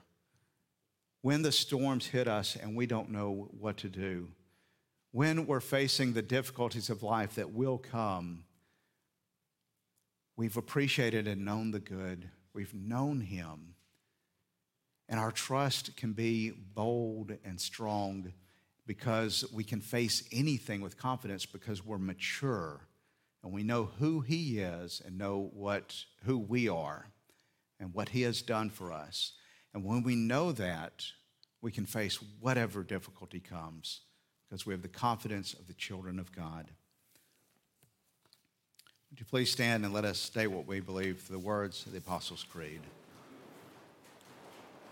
when 1.22 1.42
the 1.42 1.52
storms 1.52 2.08
hit 2.08 2.28
us 2.28 2.56
and 2.56 2.76
we 2.76 2.86
don't 2.86 3.10
know 3.10 3.50
what 3.58 3.78
to 3.78 3.88
do, 3.88 4.28
when 5.12 5.46
we're 5.46 5.62
facing 5.62 6.14
the 6.14 6.22
difficulties 6.22 6.90
of 6.90 7.04
life 7.04 7.36
that 7.36 7.54
will 7.54 7.78
come, 7.78 8.44
we've 10.36 10.58
appreciated 10.58 11.28
and 11.28 11.46
known 11.46 11.72
the 11.72 11.80
good, 11.80 12.30
we've 12.54 12.74
known 12.74 13.22
Him, 13.22 13.76
and 15.08 15.20
our 15.20 15.32
trust 15.32 15.96
can 15.96 16.14
be 16.14 16.50
bold 16.50 17.32
and 17.46 17.62
strong 17.62 18.34
because 18.86 19.46
we 19.54 19.64
can 19.64 19.80
face 19.80 20.24
anything 20.32 20.82
with 20.82 20.98
confidence 20.98 21.46
because 21.46 21.86
we're 21.86 21.98
mature 21.98 22.82
and 23.44 23.52
we 23.52 23.64
know 23.64 23.90
who 24.00 24.22
He 24.22 24.60
is 24.60 25.02
and 25.06 25.18
know 25.18 25.52
what, 25.54 26.06
who 26.26 26.38
we 26.38 26.70
are 26.70 27.08
and 27.80 27.94
what 27.94 28.10
He 28.10 28.22
has 28.22 28.42
done 28.42 28.70
for 28.70 28.92
us. 28.92 29.34
And 29.74 29.84
when 29.84 30.04
we 30.04 30.16
know 30.16 30.52
that, 30.54 31.06
we 31.62 31.72
can 31.72 31.86
face 31.86 32.20
whatever 32.40 32.84
difficulty 32.84 33.40
comes 33.40 34.02
because 34.48 34.66
we 34.66 34.74
have 34.74 34.82
the 34.82 34.88
confidence 34.88 35.54
of 35.54 35.68
the 35.68 35.74
children 35.74 36.20
of 36.20 36.32
God. 36.32 36.70
Would 39.10 39.20
you 39.20 39.26
please 39.26 39.52
stand 39.52 39.86
and 39.86 39.94
let 39.94 40.06
us 40.06 40.20
state 40.20 40.48
what 40.48 40.68
we 40.68 40.80
believe 40.80 41.22
through 41.22 41.38
the 41.38 41.46
words 41.46 41.86
of 41.86 41.92
the 41.92 42.00
Apostles' 42.00 42.46
Creed? 42.50 42.82